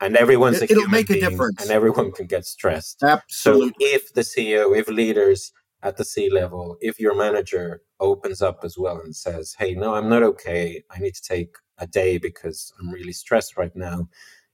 And 0.00 0.16
everyone's 0.16 0.61
a 0.61 0.64
It'll 0.64 0.76
human 0.83 0.90
make 0.90 1.11
a 1.11 1.14
being, 1.14 1.30
difference. 1.30 1.62
and 1.62 1.70
everyone 1.70 2.12
can 2.12 2.26
get 2.26 2.44
stressed. 2.44 3.02
absolutely 3.02 3.68
So 3.87 3.94
if 3.96 4.12
the 4.14 4.22
CEO, 4.22 4.76
if 4.76 4.88
leaders 4.88 5.52
at 5.83 5.96
the 5.96 6.04
C 6.04 6.30
level, 6.30 6.76
if 6.80 6.98
your 6.98 7.14
manager 7.16 7.83
opens 8.00 8.42
up 8.42 8.61
as 8.64 8.76
well 8.78 9.00
and 9.00 9.14
says, 9.14 9.54
"Hey, 9.59 9.74
no, 9.74 9.94
I'm 9.94 10.09
not 10.09 10.22
okay. 10.22 10.83
I 10.90 10.98
need 10.98 11.14
to 11.14 11.22
take 11.22 11.57
a 11.78 11.87
day 11.87 12.18
because 12.18 12.72
I'm 12.78 12.90
really 12.90 13.12
stressed 13.12 13.57
right 13.57 13.74
now," 13.76 14.09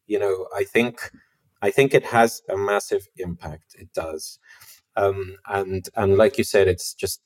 you 0.06 0.18
know, 0.18 0.46
I 0.54 0.64
think, 0.64 1.10
I 1.62 1.70
think 1.70 1.94
it 1.94 2.04
has 2.06 2.42
a 2.48 2.56
massive 2.56 3.06
impact. 3.16 3.74
It 3.78 3.92
does, 3.94 4.38
um, 4.96 5.36
and 5.46 5.88
and 5.96 6.16
like 6.16 6.36
you 6.38 6.44
said, 6.44 6.68
it's 6.68 6.94
just, 6.94 7.22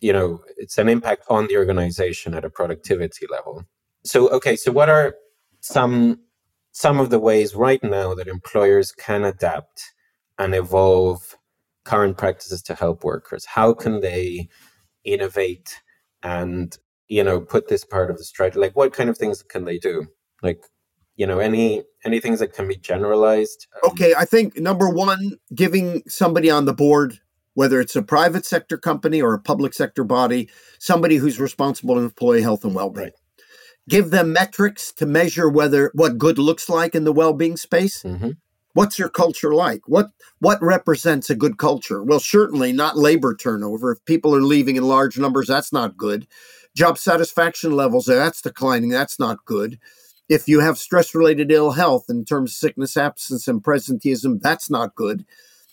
you 0.00 0.12
know, 0.12 0.42
it's 0.56 0.78
an 0.78 0.88
impact 0.88 1.24
on 1.28 1.46
the 1.48 1.56
organization 1.58 2.34
at 2.34 2.44
a 2.44 2.50
productivity 2.50 3.26
level. 3.30 3.64
So 4.04 4.28
okay, 4.30 4.56
so 4.56 4.72
what 4.72 4.88
are 4.88 5.14
some 5.60 6.20
some 6.72 6.98
of 6.98 7.10
the 7.10 7.18
ways 7.18 7.54
right 7.54 7.82
now 7.82 8.14
that 8.14 8.28
employers 8.28 8.92
can 8.92 9.24
adapt 9.24 9.92
and 10.38 10.54
evolve 10.54 11.36
current 11.84 12.16
practices 12.16 12.62
to 12.62 12.74
help 12.74 13.04
workers. 13.04 13.44
How 13.44 13.74
can 13.74 14.00
they 14.00 14.48
innovate 15.04 15.80
and 16.22 16.76
you 17.08 17.22
know 17.22 17.40
put 17.40 17.68
this 17.68 17.84
part 17.84 18.10
of 18.10 18.16
the 18.16 18.24
strategy 18.24 18.60
like 18.60 18.76
what 18.76 18.92
kind 18.92 19.10
of 19.10 19.18
things 19.18 19.42
can 19.42 19.64
they 19.64 19.78
do? 19.78 20.06
Like 20.42 20.64
you 21.16 21.26
know 21.26 21.38
any 21.38 21.82
any 22.04 22.20
things 22.20 22.40
that 22.40 22.54
can 22.54 22.66
be 22.66 22.76
generalized? 22.76 23.66
Um, 23.76 23.90
okay 23.90 24.14
i 24.16 24.24
think 24.24 24.58
number 24.58 24.88
one 24.88 25.32
giving 25.54 26.02
somebody 26.06 26.50
on 26.50 26.64
the 26.64 26.72
board 26.72 27.18
whether 27.54 27.80
it's 27.80 27.96
a 27.96 28.02
private 28.02 28.46
sector 28.46 28.78
company 28.78 29.20
or 29.20 29.34
a 29.34 29.40
public 29.40 29.74
sector 29.74 30.04
body 30.04 30.48
somebody 30.78 31.16
who's 31.16 31.38
responsible 31.38 31.96
for 31.96 32.02
employee 32.02 32.42
health 32.42 32.64
and 32.64 32.74
well-being. 32.74 33.06
Right. 33.06 33.12
Give 33.88 34.10
them 34.10 34.32
metrics 34.32 34.92
to 34.92 35.06
measure 35.06 35.48
whether 35.48 35.90
what 35.94 36.18
good 36.18 36.38
looks 36.38 36.68
like 36.68 36.94
in 36.94 37.04
the 37.04 37.12
well-being 37.12 37.56
space 37.56 38.02
mm-hmm. 38.02 38.30
what's 38.74 38.98
your 38.98 39.08
culture 39.08 39.54
like 39.54 39.80
what 39.86 40.10
what 40.38 40.62
represents 40.62 41.30
a 41.30 41.34
good 41.34 41.58
culture 41.58 42.02
well 42.02 42.20
certainly 42.20 42.72
not 42.72 42.96
labor 42.96 43.34
turnover 43.34 43.92
if 43.92 44.04
people 44.04 44.34
are 44.34 44.42
leaving 44.42 44.76
in 44.76 44.84
large 44.84 45.18
numbers 45.18 45.48
that's 45.48 45.72
not 45.72 45.96
good 45.96 46.26
job 46.76 46.96
satisfaction 46.96 47.72
levels 47.72 48.06
that's 48.06 48.42
declining 48.42 48.90
that's 48.90 49.18
not 49.18 49.44
good 49.44 49.78
if 50.32 50.48
you 50.48 50.60
have 50.60 50.78
stress 50.78 51.14
related 51.14 51.52
ill 51.52 51.72
health 51.72 52.06
in 52.08 52.24
terms 52.24 52.52
of 52.52 52.56
sickness, 52.56 52.96
absence, 52.96 53.46
and 53.46 53.62
presenteeism, 53.62 54.40
that's 54.40 54.70
not 54.70 54.94
good. 54.94 55.26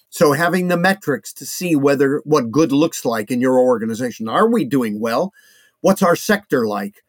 So 0.10 0.34
having 0.34 0.68
the 0.68 0.78
metrics 0.78 1.32
to 1.34 1.46
see 1.46 1.76
whether 1.78 2.22
what 2.26 2.52
good 2.52 2.72
looks 2.72 3.06
like 3.06 3.32
in 3.32 3.40
your 3.40 3.58
organization. 3.60 4.28
Are 4.28 4.50
we 4.50 4.66
doing 4.66 5.00
well? 5.00 5.32
What's 5.80 6.04
our 6.04 6.16
sector 6.16 6.68
like? 6.68 7.04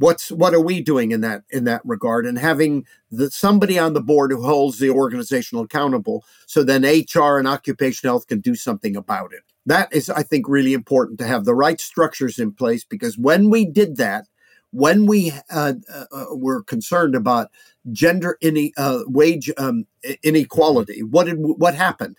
What's 0.00 0.32
what 0.32 0.54
are 0.54 0.60
we 0.62 0.80
doing 0.80 1.10
in 1.10 1.20
that 1.20 1.42
in 1.50 1.64
that 1.64 1.82
regard? 1.84 2.24
And 2.24 2.38
having 2.38 2.86
the 3.10 3.30
somebody 3.30 3.78
on 3.78 3.92
the 3.92 4.00
board 4.00 4.32
who 4.32 4.42
holds 4.42 4.78
the 4.78 4.88
organizational 4.88 5.64
accountable, 5.64 6.24
so 6.46 6.64
then 6.64 6.84
HR 6.84 7.36
and 7.36 7.46
occupational 7.46 8.14
health 8.14 8.26
can 8.26 8.40
do 8.40 8.54
something 8.54 8.96
about 8.96 9.34
it. 9.34 9.42
That 9.66 9.92
is, 9.92 10.08
I 10.08 10.22
think, 10.22 10.48
really 10.48 10.72
important 10.72 11.18
to 11.18 11.26
have 11.26 11.44
the 11.44 11.54
right 11.54 11.78
structures 11.78 12.38
in 12.38 12.52
place 12.52 12.82
because 12.82 13.18
when 13.18 13.50
we 13.50 13.66
did 13.66 13.98
that, 13.98 14.26
when 14.70 15.04
we 15.04 15.34
uh, 15.50 15.74
uh, 15.92 16.24
were 16.30 16.62
concerned 16.62 17.14
about 17.14 17.50
gender 17.92 18.38
ine- 18.42 18.72
uh, 18.78 19.00
wage 19.06 19.50
um, 19.58 19.84
inequality, 20.22 21.02
what 21.02 21.24
did 21.24 21.36
what 21.36 21.74
happened? 21.74 22.18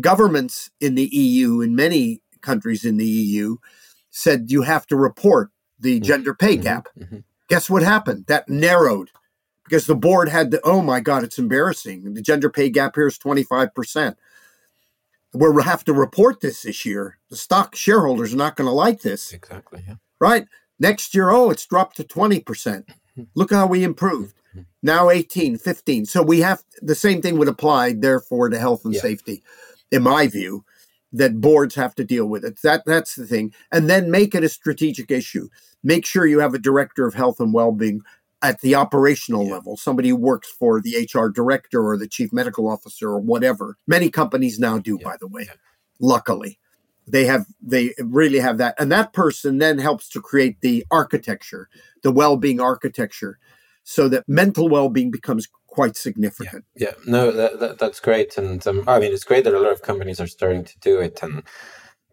Governments 0.00 0.70
in 0.82 0.96
the 0.96 1.06
EU, 1.06 1.62
in 1.62 1.74
many 1.74 2.20
countries 2.42 2.84
in 2.84 2.98
the 2.98 3.06
EU, 3.06 3.56
said 4.10 4.50
you 4.50 4.62
have 4.62 4.86
to 4.88 4.96
report 4.96 5.50
the 5.78 5.96
mm-hmm. 5.96 6.04
gender 6.04 6.34
pay 6.34 6.54
mm-hmm. 6.54 6.62
gap. 6.62 6.88
Mm-hmm. 6.98 7.18
Guess 7.48 7.70
what 7.70 7.82
happened? 7.82 8.26
That 8.26 8.48
narrowed 8.48 9.10
because 9.64 9.86
the 9.86 9.94
board 9.94 10.28
had 10.28 10.50
to. 10.50 10.60
Oh 10.64 10.82
my 10.82 11.00
God, 11.00 11.22
it's 11.24 11.38
embarrassing. 11.38 12.14
The 12.14 12.22
gender 12.22 12.50
pay 12.50 12.70
gap 12.70 12.94
here 12.94 13.06
is 13.06 13.18
twenty 13.18 13.42
five 13.42 13.74
percent. 13.74 14.16
We'll 15.32 15.60
have 15.62 15.84
to 15.84 15.92
report 15.92 16.40
this 16.40 16.62
this 16.62 16.84
year. 16.86 17.18
The 17.30 17.36
stock 17.36 17.76
shareholders 17.76 18.32
are 18.32 18.38
not 18.38 18.56
going 18.56 18.66
to 18.66 18.72
like 18.72 19.02
this. 19.02 19.32
Exactly. 19.32 19.84
Yeah. 19.86 19.96
Right 20.18 20.46
Next 20.78 21.14
year, 21.14 21.30
oh, 21.30 21.50
it's 21.50 21.66
dropped 21.66 21.96
to 21.96 22.04
20%. 22.04 22.84
Look 23.34 23.50
how 23.50 23.66
we 23.66 23.82
improved. 23.82 24.34
Now 24.82 25.10
18, 25.10 25.58
15. 25.58 26.06
So 26.06 26.22
we 26.22 26.40
have 26.40 26.62
the 26.82 26.94
same 26.94 27.22
thing 27.22 27.38
would 27.38 27.48
apply, 27.48 27.94
therefore, 27.94 28.48
to 28.48 28.58
health 28.58 28.84
and 28.84 28.94
yeah. 28.94 29.00
safety, 29.00 29.42
in 29.90 30.02
my 30.02 30.26
view, 30.26 30.64
that 31.12 31.40
boards 31.40 31.74
have 31.74 31.94
to 31.96 32.04
deal 32.04 32.26
with 32.26 32.44
it. 32.44 32.60
That 32.62 32.82
that's 32.86 33.14
the 33.14 33.26
thing. 33.26 33.54
And 33.72 33.88
then 33.88 34.10
make 34.10 34.34
it 34.34 34.44
a 34.44 34.48
strategic 34.48 35.10
issue. 35.10 35.48
Make 35.82 36.04
sure 36.04 36.26
you 36.26 36.40
have 36.40 36.54
a 36.54 36.58
director 36.58 37.06
of 37.06 37.14
health 37.14 37.40
and 37.40 37.54
well-being 37.54 38.02
at 38.42 38.60
the 38.60 38.74
operational 38.74 39.46
yeah. 39.46 39.54
level, 39.54 39.76
somebody 39.76 40.10
who 40.10 40.16
works 40.16 40.50
for 40.50 40.80
the 40.80 41.08
HR 41.12 41.28
director 41.28 41.84
or 41.86 41.96
the 41.96 42.08
chief 42.08 42.32
medical 42.32 42.68
officer 42.68 43.08
or 43.08 43.20
whatever. 43.20 43.78
Many 43.86 44.10
companies 44.10 44.58
now 44.58 44.78
do, 44.78 44.98
yeah. 45.00 45.08
by 45.08 45.16
the 45.18 45.28
way, 45.28 45.48
luckily 46.00 46.58
they 47.06 47.24
have 47.24 47.46
they 47.62 47.94
really 48.00 48.38
have 48.38 48.58
that 48.58 48.74
and 48.78 48.90
that 48.90 49.12
person 49.12 49.58
then 49.58 49.78
helps 49.78 50.08
to 50.08 50.20
create 50.20 50.60
the 50.60 50.84
architecture 50.90 51.68
the 52.02 52.10
well-being 52.10 52.60
architecture 52.60 53.38
so 53.84 54.08
that 54.08 54.24
mental 54.28 54.68
well-being 54.68 55.10
becomes 55.10 55.48
quite 55.76 55.96
significant. 55.96 56.64
Yeah, 56.74 56.88
yeah. 56.88 56.94
no 57.06 57.30
that, 57.30 57.60
that, 57.60 57.78
that's 57.78 58.00
great. 58.00 58.38
And 58.38 58.66
um, 58.66 58.78
i 58.88 58.98
mean 58.98 59.12
it's 59.12 59.28
great 59.30 59.44
that 59.44 59.58
a 59.58 59.64
lot 59.66 59.76
of 59.76 59.82
companies 59.90 60.20
are 60.20 60.34
starting 60.38 60.64
to 60.64 60.76
do 60.80 60.94
it 61.06 61.16
and 61.22 61.42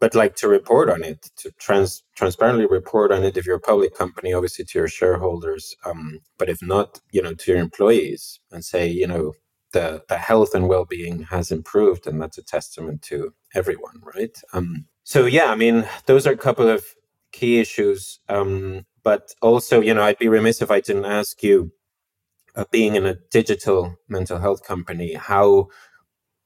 but 0.03 0.15
like 0.15 0.35
to 0.35 0.49
report 0.49 0.89
on 0.89 1.01
it 1.01 1.19
to 1.37 1.49
trans 1.65 2.03
transparently 2.19 2.65
report 2.65 3.09
on 3.15 3.23
it 3.23 3.37
if 3.37 3.45
you're 3.45 3.63
a 3.63 3.71
public 3.71 3.95
company 3.95 4.33
obviously 4.33 4.65
to 4.65 4.79
your 4.79 4.91
shareholders 4.99 5.63
um, 5.85 6.19
but 6.37 6.49
if 6.49 6.59
not 6.61 6.99
you 7.15 7.21
know 7.21 7.33
to 7.33 7.51
your 7.51 7.61
employees 7.61 8.41
and 8.51 8.65
say 8.65 8.85
you 9.01 9.07
know 9.07 9.31
the, 9.71 10.03
the 10.09 10.19
health 10.29 10.53
and 10.53 10.67
well-being 10.67 11.23
has 11.35 11.51
improved 11.51 12.05
and 12.05 12.21
that's 12.21 12.37
a 12.37 12.43
testament 12.43 13.01
to 13.01 13.33
everyone 13.55 13.97
right? 14.13 14.37
Um, 14.51 14.85
so 15.13 15.25
yeah 15.37 15.49
i 15.55 15.55
mean 15.63 15.87
those 16.09 16.27
are 16.27 16.33
a 16.39 16.45
couple 16.47 16.67
of 16.67 16.81
key 17.31 17.59
issues 17.65 18.19
um, 18.27 18.85
but 19.03 19.23
also 19.41 19.75
you 19.87 19.93
know 19.93 20.03
i'd 20.03 20.19
be 20.25 20.27
remiss 20.27 20.61
if 20.61 20.71
i 20.77 20.81
didn't 20.81 21.05
ask 21.19 21.41
you 21.43 21.71
uh, 22.55 22.65
being 22.71 22.95
in 22.95 23.05
a 23.05 23.15
digital 23.31 23.95
mental 24.07 24.39
health 24.39 24.63
company 24.63 25.13
how 25.13 25.67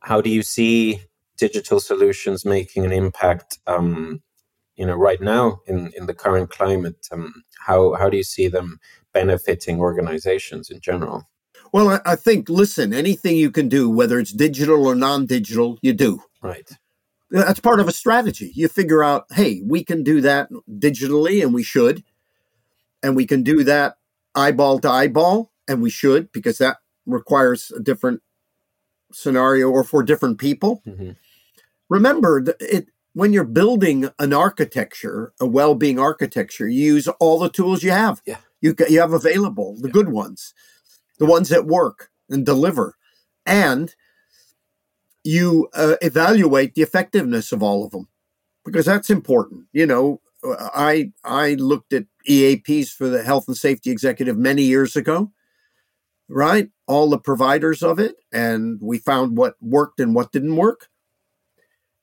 how 0.02 0.22
do 0.22 0.30
you 0.30 0.44
see 0.44 1.02
digital 1.38 1.80
solutions 1.80 2.46
making 2.46 2.86
an 2.86 2.92
impact 2.92 3.60
um, 3.68 4.22
you 4.76 4.86
know 4.86 4.96
right 4.96 5.22
now 5.22 5.60
in 5.68 5.92
in 5.98 6.06
the 6.06 6.14
current 6.14 6.50
climate 6.50 7.08
um, 7.12 7.44
how 7.66 7.94
how 7.94 8.10
do 8.10 8.18
you 8.18 8.24
see 8.24 8.48
them 8.48 8.80
benefiting 9.14 9.80
organizations 9.80 10.70
in 10.70 10.80
general 10.80 11.28
well, 11.72 11.90
I, 11.90 12.00
I 12.06 12.16
think, 12.16 12.50
listen, 12.50 12.94
anything 12.94 13.36
you 13.36 13.52
can 13.52 13.68
do, 13.68 13.90
whether 13.90 14.20
it's 14.20 14.32
digital 14.32 14.88
or 14.88 14.96
non 14.96 15.26
digital, 15.26 15.78
you 15.82 15.94
do. 15.94 16.22
Right. 16.42 16.70
That's 17.30 17.60
part 17.60 17.80
of 17.80 17.88
a 17.88 17.92
strategy. 17.92 18.52
You 18.56 18.68
figure 18.68 19.04
out, 19.04 19.26
hey, 19.32 19.62
we 19.66 19.84
can 19.84 20.04
do 20.04 20.22
that 20.22 20.50
digitally, 20.70 21.44
and 21.44 21.54
we 21.54 21.64
should. 21.64 22.04
And 23.04 23.16
we 23.16 23.26
can 23.26 23.44
do 23.44 23.64
that 23.64 23.98
eyeball 24.34 24.80
to 24.80 24.90
eyeball, 24.90 25.52
and 25.68 25.82
we 25.82 25.90
should, 25.90 26.32
because 26.32 26.58
that 26.58 26.78
requires 27.06 27.72
a 27.72 27.80
different 27.80 28.22
scenario 29.12 29.70
or 29.70 29.84
for 29.84 30.04
different 30.04 30.38
people. 30.38 30.82
Mm-hmm. 30.86 31.12
Remember, 31.90 32.44
it 32.60 32.90
when 33.14 33.34
you're 33.34 33.46
building 33.46 34.10
an 34.20 34.32
architecture, 34.32 35.34
a 35.40 35.48
well-being 35.48 35.98
architecture, 35.98 36.68
you 36.68 36.94
use 36.96 37.08
all 37.08 37.40
the 37.40 37.50
tools 37.50 37.82
you 37.82 37.92
have. 37.92 38.22
Yeah. 38.26 38.38
You 38.62 38.76
you 38.90 39.00
have 39.00 39.14
available, 39.14 39.76
the 39.80 39.88
yeah. 39.88 39.94
good 39.94 40.10
ones 40.10 40.54
the 41.18 41.26
ones 41.26 41.50
that 41.50 41.66
work 41.66 42.10
and 42.30 42.46
deliver. 42.46 42.96
And 43.46 43.94
you 45.24 45.70
uh, 45.74 45.96
evaluate 46.02 46.76
the 46.76 46.82
effectiveness 46.82 47.52
of 47.52 47.64
all 47.64 47.86
of 47.86 47.92
them 47.92 48.08
because 48.64 48.86
that's 48.86 49.10
important. 49.10 49.66
You 49.74 49.86
know, 49.86 50.22
I 50.44 51.12
I 51.24 51.56
looked 51.56 51.94
at 51.94 52.06
EAPs 52.28 52.90
for 52.90 53.08
the 53.08 53.24
health 53.24 53.48
and 53.48 53.58
safety 53.58 53.90
executive 53.90 54.38
many 54.38 54.64
years 54.64 54.96
ago, 54.96 55.32
right? 56.30 56.70
All 56.88 57.10
the 57.10 57.20
providers 57.20 57.84
of 57.84 58.00
it, 58.00 58.16
and 58.32 58.80
we 58.82 58.98
found 58.98 59.38
what 59.38 59.56
worked 59.62 60.00
and 60.00 60.16
what 60.16 60.32
didn't 60.32 60.56
work, 60.56 60.88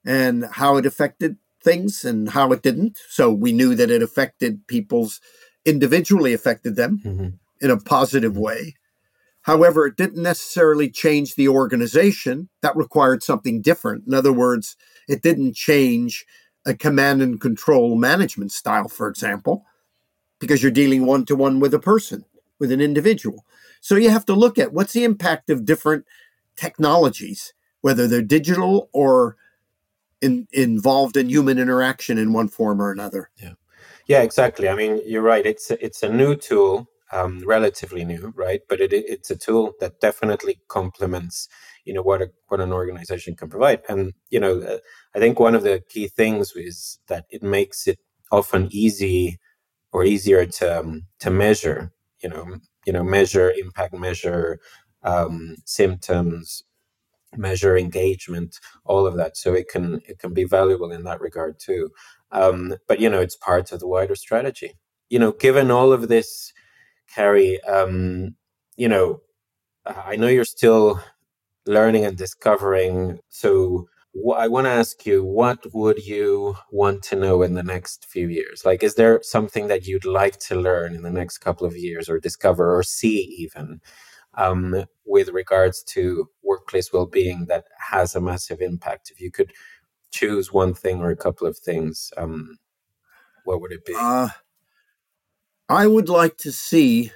and 0.04 0.44
how 0.52 0.76
it 0.76 0.86
affected 0.86 1.36
things 1.62 2.04
and 2.04 2.30
how 2.30 2.52
it 2.52 2.62
didn't. 2.62 2.98
So 3.08 3.32
we 3.32 3.52
knew 3.52 3.74
that 3.74 3.90
it 3.90 4.02
affected 4.02 4.66
people's 4.66 5.20
individually 5.64 6.34
affected 6.34 6.76
them 6.76 7.00
mm-hmm. 7.04 7.28
in 7.60 7.70
a 7.70 7.78
positive 7.78 8.36
way. 8.36 8.74
However, 9.42 9.86
it 9.86 9.96
didn't 9.96 10.22
necessarily 10.22 10.88
change 10.90 11.34
the 11.34 11.48
organization. 11.48 12.48
That 12.62 12.76
required 12.76 13.22
something 13.22 13.60
different. 13.60 14.06
In 14.06 14.14
other 14.14 14.32
words, 14.32 14.76
it 15.08 15.22
didn't 15.22 15.54
change 15.54 16.24
a 16.66 16.74
command 16.74 17.20
and 17.20 17.40
control 17.40 17.94
management 17.94 18.52
style, 18.52 18.88
for 18.88 19.06
example, 19.08 19.66
because 20.38 20.62
you're 20.62 20.72
dealing 20.72 21.04
one 21.04 21.26
to 21.26 21.36
one 21.36 21.60
with 21.60 21.74
a 21.74 21.78
person, 21.78 22.24
with 22.58 22.72
an 22.72 22.80
individual. 22.80 23.44
So 23.84 23.96
you 23.96 24.08
have 24.08 24.24
to 24.24 24.34
look 24.34 24.58
at 24.58 24.72
what's 24.72 24.94
the 24.94 25.04
impact 25.04 25.50
of 25.50 25.66
different 25.66 26.06
technologies, 26.56 27.52
whether 27.82 28.08
they're 28.08 28.22
digital 28.22 28.88
or 28.94 29.36
in, 30.22 30.48
involved 30.54 31.18
in 31.18 31.28
human 31.28 31.58
interaction 31.58 32.16
in 32.16 32.32
one 32.32 32.48
form 32.48 32.80
or 32.80 32.90
another. 32.90 33.28
Yeah. 33.36 33.52
Yeah, 34.06 34.22
exactly. 34.22 34.70
I 34.70 34.74
mean, 34.74 35.02
you're 35.04 35.20
right. 35.20 35.44
It's 35.44 35.70
it's 35.70 36.02
a 36.02 36.08
new 36.08 36.34
tool 36.34 36.88
um, 37.12 37.42
relatively 37.46 38.06
new, 38.06 38.32
right? 38.34 38.62
But 38.70 38.80
it, 38.80 38.94
it's 38.94 39.30
a 39.30 39.36
tool 39.36 39.74
that 39.80 40.00
definitely 40.00 40.60
complements, 40.68 41.46
you 41.84 41.92
know, 41.92 42.02
what 42.02 42.22
a, 42.22 42.30
what 42.48 42.60
an 42.60 42.72
organization 42.72 43.36
can 43.36 43.50
provide. 43.50 43.82
And 43.86 44.14
you 44.30 44.40
know, 44.40 44.60
uh, 44.60 44.78
I 45.14 45.18
think 45.18 45.38
one 45.38 45.54
of 45.54 45.62
the 45.62 45.82
key 45.90 46.08
things 46.08 46.52
is 46.56 46.98
that 47.08 47.26
it 47.28 47.42
makes 47.42 47.86
it 47.86 47.98
often 48.32 48.68
easy 48.70 49.38
or 49.92 50.04
easier 50.04 50.46
to 50.46 50.80
um, 50.80 51.02
to 51.18 51.30
measure. 51.30 51.92
You 52.22 52.30
know, 52.30 52.56
you 52.86 52.92
know, 52.92 53.02
measure 53.02 53.50
impact, 53.50 53.94
measure 53.94 54.60
um, 55.02 55.56
symptoms, 55.64 56.64
measure 57.36 57.76
engagement, 57.76 58.58
all 58.84 59.06
of 59.06 59.16
that. 59.16 59.36
So 59.36 59.54
it 59.54 59.68
can 59.68 60.00
it 60.06 60.18
can 60.18 60.32
be 60.34 60.44
valuable 60.44 60.92
in 60.92 61.04
that 61.04 61.20
regard 61.20 61.58
too. 61.58 61.90
Um, 62.32 62.74
but 62.88 63.00
you 63.00 63.08
know, 63.08 63.20
it's 63.20 63.36
part 63.36 63.72
of 63.72 63.80
the 63.80 63.88
wider 63.88 64.14
strategy. 64.16 64.74
You 65.10 65.18
know, 65.18 65.32
given 65.32 65.70
all 65.70 65.92
of 65.92 66.08
this 66.08 66.52
Cary, 67.14 67.62
um, 67.64 68.36
you 68.76 68.88
know, 68.88 69.20
I 69.86 70.16
know 70.16 70.28
you're 70.28 70.44
still 70.44 71.00
learning 71.66 72.04
and 72.04 72.16
discovering. 72.16 73.20
So 73.28 73.88
I 74.36 74.48
want 74.48 74.66
to 74.66 74.70
ask 74.70 75.04
you, 75.06 75.24
what 75.24 75.74
would 75.74 76.06
you 76.06 76.56
want 76.70 77.02
to 77.04 77.16
know 77.16 77.42
in 77.42 77.54
the 77.54 77.64
next 77.64 78.06
few 78.06 78.28
years? 78.28 78.64
Like, 78.64 78.82
is 78.82 78.94
there 78.94 79.20
something 79.22 79.68
that 79.68 79.86
you'd 79.86 80.04
like 80.04 80.38
to 80.40 80.54
learn 80.54 80.94
in 80.94 81.02
the 81.02 81.10
next 81.10 81.38
couple 81.38 81.66
of 81.66 81.76
years 81.76 82.08
or 82.08 82.20
discover 82.20 82.76
or 82.76 82.82
see 82.82 83.18
even? 83.38 83.80
um, 84.36 84.84
with 85.04 85.28
regards 85.30 85.82
to 85.82 86.28
workplace 86.42 86.92
well-being 86.92 87.46
that 87.46 87.66
has 87.78 88.14
a 88.14 88.20
massive 88.20 88.60
impact? 88.60 89.10
If 89.10 89.20
you 89.20 89.30
could 89.30 89.52
choose 90.10 90.52
one 90.52 90.74
thing 90.74 91.00
or 91.00 91.10
a 91.10 91.16
couple 91.16 91.46
of 91.46 91.58
things, 91.58 92.12
um, 92.16 92.58
what 93.44 93.60
would 93.60 93.72
it 93.72 93.84
be? 93.84 93.94
Uh, 93.96 94.28
I 95.68 95.86
would 95.86 96.08
like 96.08 96.36
to 96.38 96.52
see, 96.52 97.12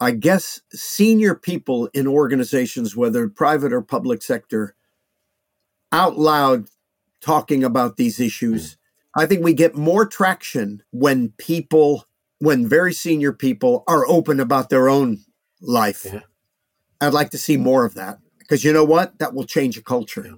I 0.00 0.10
guess, 0.12 0.60
senior 0.72 1.34
people 1.34 1.88
in 1.94 2.06
organizations, 2.06 2.96
whether 2.96 3.28
private 3.28 3.72
or 3.72 3.82
public 3.82 4.22
sector, 4.22 4.74
out 5.92 6.18
loud 6.18 6.66
talking 7.20 7.64
about 7.64 7.96
these 7.96 8.20
issues. 8.20 8.72
Mm. 8.72 8.76
I 9.18 9.26
think 9.26 9.44
we 9.44 9.54
get 9.54 9.74
more 9.74 10.06
traction 10.06 10.82
when 10.90 11.30
people, 11.38 12.04
when 12.38 12.68
very 12.68 12.92
senior 12.92 13.32
people 13.32 13.82
are 13.88 14.06
open 14.06 14.40
about 14.40 14.68
their 14.68 14.88
own 14.88 15.24
life. 15.60 16.04
Yeah. 16.04 16.20
I'd 17.00 17.14
like 17.14 17.30
to 17.30 17.38
see 17.38 17.56
more 17.56 17.84
of 17.84 17.94
that 17.94 18.18
because 18.38 18.64
you 18.64 18.72
know 18.72 18.84
what? 18.84 19.18
That 19.18 19.34
will 19.34 19.44
change 19.44 19.76
a 19.76 19.82
culture. 19.82 20.24
Yeah. 20.24 20.36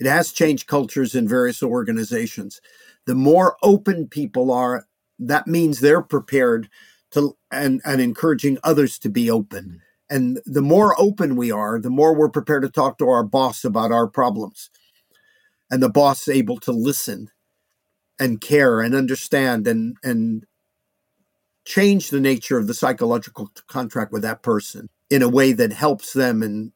It 0.00 0.06
has 0.06 0.32
changed 0.32 0.66
cultures 0.66 1.14
in 1.14 1.28
various 1.28 1.62
organizations. 1.62 2.60
The 3.06 3.14
more 3.14 3.56
open 3.62 4.08
people 4.08 4.50
are, 4.50 4.86
that 5.18 5.46
means 5.46 5.80
they're 5.80 6.02
prepared 6.02 6.68
to 7.12 7.36
and, 7.50 7.80
and 7.84 8.00
encouraging 8.00 8.58
others 8.64 8.98
to 9.00 9.08
be 9.08 9.30
open. 9.30 9.80
And 10.14 10.40
the 10.46 10.62
more 10.62 10.94
open 10.96 11.34
we 11.34 11.50
are, 11.50 11.80
the 11.80 11.90
more 11.90 12.14
we're 12.14 12.28
prepared 12.28 12.62
to 12.62 12.70
talk 12.70 12.98
to 12.98 13.08
our 13.08 13.24
boss 13.24 13.64
about 13.64 13.90
our 13.90 14.06
problems. 14.06 14.70
And 15.72 15.82
the 15.82 15.88
boss 15.88 16.28
able 16.28 16.58
to 16.60 16.70
listen 16.70 17.32
and 18.20 18.40
care 18.40 18.80
and 18.80 18.94
understand 18.94 19.66
and 19.66 19.96
and 20.04 20.46
change 21.64 22.10
the 22.10 22.20
nature 22.20 22.56
of 22.58 22.68
the 22.68 22.74
psychological 22.74 23.50
contract 23.66 24.12
with 24.12 24.22
that 24.22 24.40
person 24.40 24.88
in 25.10 25.20
a 25.20 25.28
way 25.28 25.52
that 25.52 25.72
helps 25.72 26.12
them 26.12 26.44
and 26.44 26.70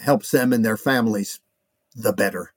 helps 0.00 0.32
them 0.32 0.52
and 0.52 0.64
their 0.64 0.76
families 0.76 1.38
the 1.94 2.12
better. 2.12 2.54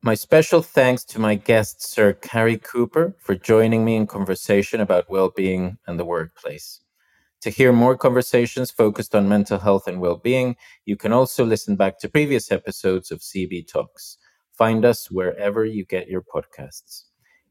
My 0.00 0.14
special 0.14 0.62
thanks 0.62 1.04
to 1.06 1.18
my 1.18 1.34
guest, 1.34 1.86
Sir 1.86 2.14
Cary 2.14 2.56
Cooper, 2.56 3.14
for 3.18 3.34
joining 3.34 3.84
me 3.84 3.96
in 3.96 4.06
conversation 4.06 4.80
about 4.80 5.10
well 5.10 5.28
being 5.28 5.76
and 5.86 6.00
the 6.00 6.06
workplace. 6.06 6.80
To 7.42 7.50
hear 7.50 7.72
more 7.72 7.96
conversations 7.96 8.72
focused 8.72 9.14
on 9.14 9.28
mental 9.28 9.60
health 9.60 9.86
and 9.86 10.00
well 10.00 10.16
being, 10.16 10.56
you 10.84 10.96
can 10.96 11.12
also 11.12 11.44
listen 11.44 11.76
back 11.76 12.00
to 12.00 12.08
previous 12.08 12.50
episodes 12.50 13.12
of 13.12 13.20
CB 13.20 13.68
Talks. 13.68 14.18
Find 14.52 14.84
us 14.84 15.08
wherever 15.08 15.64
you 15.64 15.84
get 15.84 16.08
your 16.08 16.22
podcasts. 16.22 17.04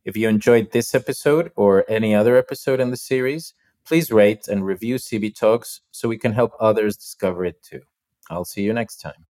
If 0.03 0.17
you 0.17 0.27
enjoyed 0.27 0.71
this 0.71 0.93
episode 0.93 1.51
or 1.55 1.85
any 1.87 2.13
other 2.13 2.35
episode 2.35 2.81
in 2.81 2.91
the 2.91 2.97
series, 2.97 3.53
please 3.85 4.11
rate 4.11 4.49
and 4.49 4.65
review 4.65 4.95
CB 4.95 5.35
Talks 5.35 5.81
so 5.91 6.09
we 6.09 6.17
can 6.17 6.33
help 6.33 6.51
others 6.59 6.97
discover 6.97 7.45
it 7.45 7.63
too. 7.63 7.81
I'll 8.29 8.45
see 8.45 8.63
you 8.63 8.73
next 8.73 8.97
time. 8.97 9.25